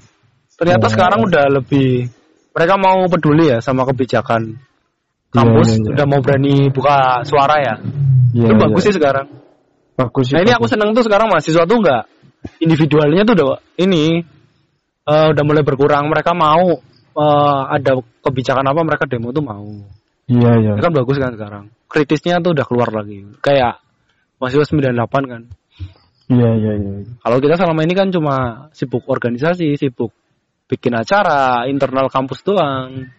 ternyata 0.56 0.88
oh. 0.88 0.92
sekarang 0.92 1.20
udah 1.28 1.46
lebih 1.52 2.08
mereka 2.56 2.74
mau 2.80 3.04
peduli 3.12 3.52
ya 3.52 3.60
sama 3.60 3.84
kebijakan 3.84 4.56
kampus 5.36 5.68
yeah, 5.68 5.76
yeah, 5.76 5.84
yeah. 5.84 5.94
udah 6.00 6.06
mau 6.08 6.20
berani 6.24 6.56
buka 6.72 7.28
suara 7.28 7.56
ya 7.60 7.76
yeah, 8.32 8.48
itu 8.48 8.56
iya. 8.56 8.62
bagus 8.64 8.82
yeah. 8.82 8.88
sih 8.88 8.94
sekarang 8.96 9.26
bagus 10.00 10.26
nah 10.32 10.42
ini 10.48 10.52
aku 10.56 10.66
seneng 10.72 10.96
tuh 10.96 11.04
sekarang 11.04 11.28
mahasiswa 11.28 11.68
tuh 11.68 11.76
enggak 11.76 12.08
individualnya 12.64 13.28
tuh 13.28 13.36
udah 13.36 13.60
ini 13.84 14.24
uh, 15.12 15.28
udah 15.36 15.44
mulai 15.44 15.68
berkurang 15.68 16.08
mereka 16.08 16.32
mau 16.32 16.80
uh, 17.18 17.62
ada 17.74 17.98
kebijakan 18.22 18.66
apa 18.70 18.82
mereka 18.86 19.10
demo 19.10 19.34
tuh 19.34 19.42
mau. 19.42 19.66
Iya 20.30 20.52
iya. 20.62 20.72
Itu 20.78 20.84
kan 20.86 20.94
bagus 20.94 21.18
kan 21.18 21.34
sekarang. 21.34 21.74
Kritisnya 21.90 22.38
tuh 22.40 22.54
udah 22.54 22.66
keluar 22.70 22.94
lagi. 22.94 23.26
Kayak 23.42 23.82
masih 24.38 24.62
98 24.62 24.94
kan. 25.26 25.42
Iya 26.30 26.50
iya 26.60 26.74
iya. 26.78 26.94
Kalau 27.24 27.38
kita 27.42 27.58
selama 27.58 27.82
ini 27.82 27.94
kan 27.98 28.14
cuma 28.14 28.68
sibuk 28.76 29.08
organisasi, 29.10 29.74
sibuk 29.80 30.14
bikin 30.70 30.94
acara 30.94 31.66
internal 31.66 32.12
kampus 32.12 32.44
doang. 32.46 33.10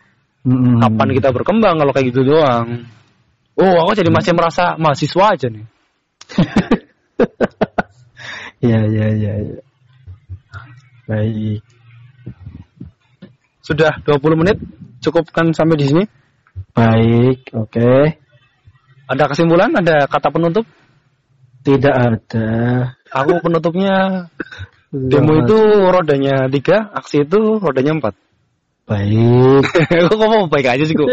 Mm-hmm. 0.46 0.78
Kapan 0.78 1.08
kita 1.16 1.28
berkembang 1.34 1.76
kalau 1.82 1.90
kayak 1.90 2.14
gitu 2.14 2.22
doang? 2.22 2.86
Oh, 3.58 3.76
aku 3.82 3.98
jadi 3.98 4.12
masih 4.12 4.38
merasa 4.38 4.78
mahasiswa 4.78 5.24
aja 5.34 5.48
nih. 5.50 5.66
Iya 8.58 8.80
iya 8.90 9.06
iya. 9.14 9.32
Ya. 9.38 9.58
Baik. 11.06 11.62
Sudah 13.68 14.00
20 14.00 14.40
menit, 14.40 14.56
cukupkan 15.04 15.52
sampai 15.52 15.76
di 15.76 15.84
sini. 15.92 16.04
Baik, 16.72 17.52
oke. 17.52 17.68
Okay. 17.68 18.16
Ada 19.04 19.28
kesimpulan? 19.28 19.76
Ada 19.76 20.08
kata 20.08 20.32
penutup? 20.32 20.64
Tidak 21.68 21.92
ada. 21.92 22.48
Aku 23.12 23.44
penutupnya 23.44 24.28
demo 24.88 25.44
itu 25.44 25.58
rodanya 25.92 26.48
tiga, 26.48 26.88
aksi 26.96 27.28
itu 27.28 27.60
rodanya 27.60 28.00
empat. 28.00 28.16
Baik. 28.88 29.68
Kok 30.08 30.16
mau 30.16 30.48
baik 30.48 30.64
aja 30.64 30.84
sih 30.88 30.96
kok. 30.96 31.12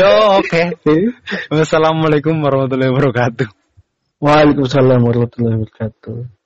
Yo 0.00 0.40
oke. 0.40 0.80
Okay. 0.80 1.12
Wassalamualaikum 1.52 2.40
warahmatullahi 2.40 2.88
wabarakatuh. 2.88 3.48
Waalaikumsalam 4.16 5.04
warahmatullahi 5.04 5.60
wabarakatuh. 5.60 6.39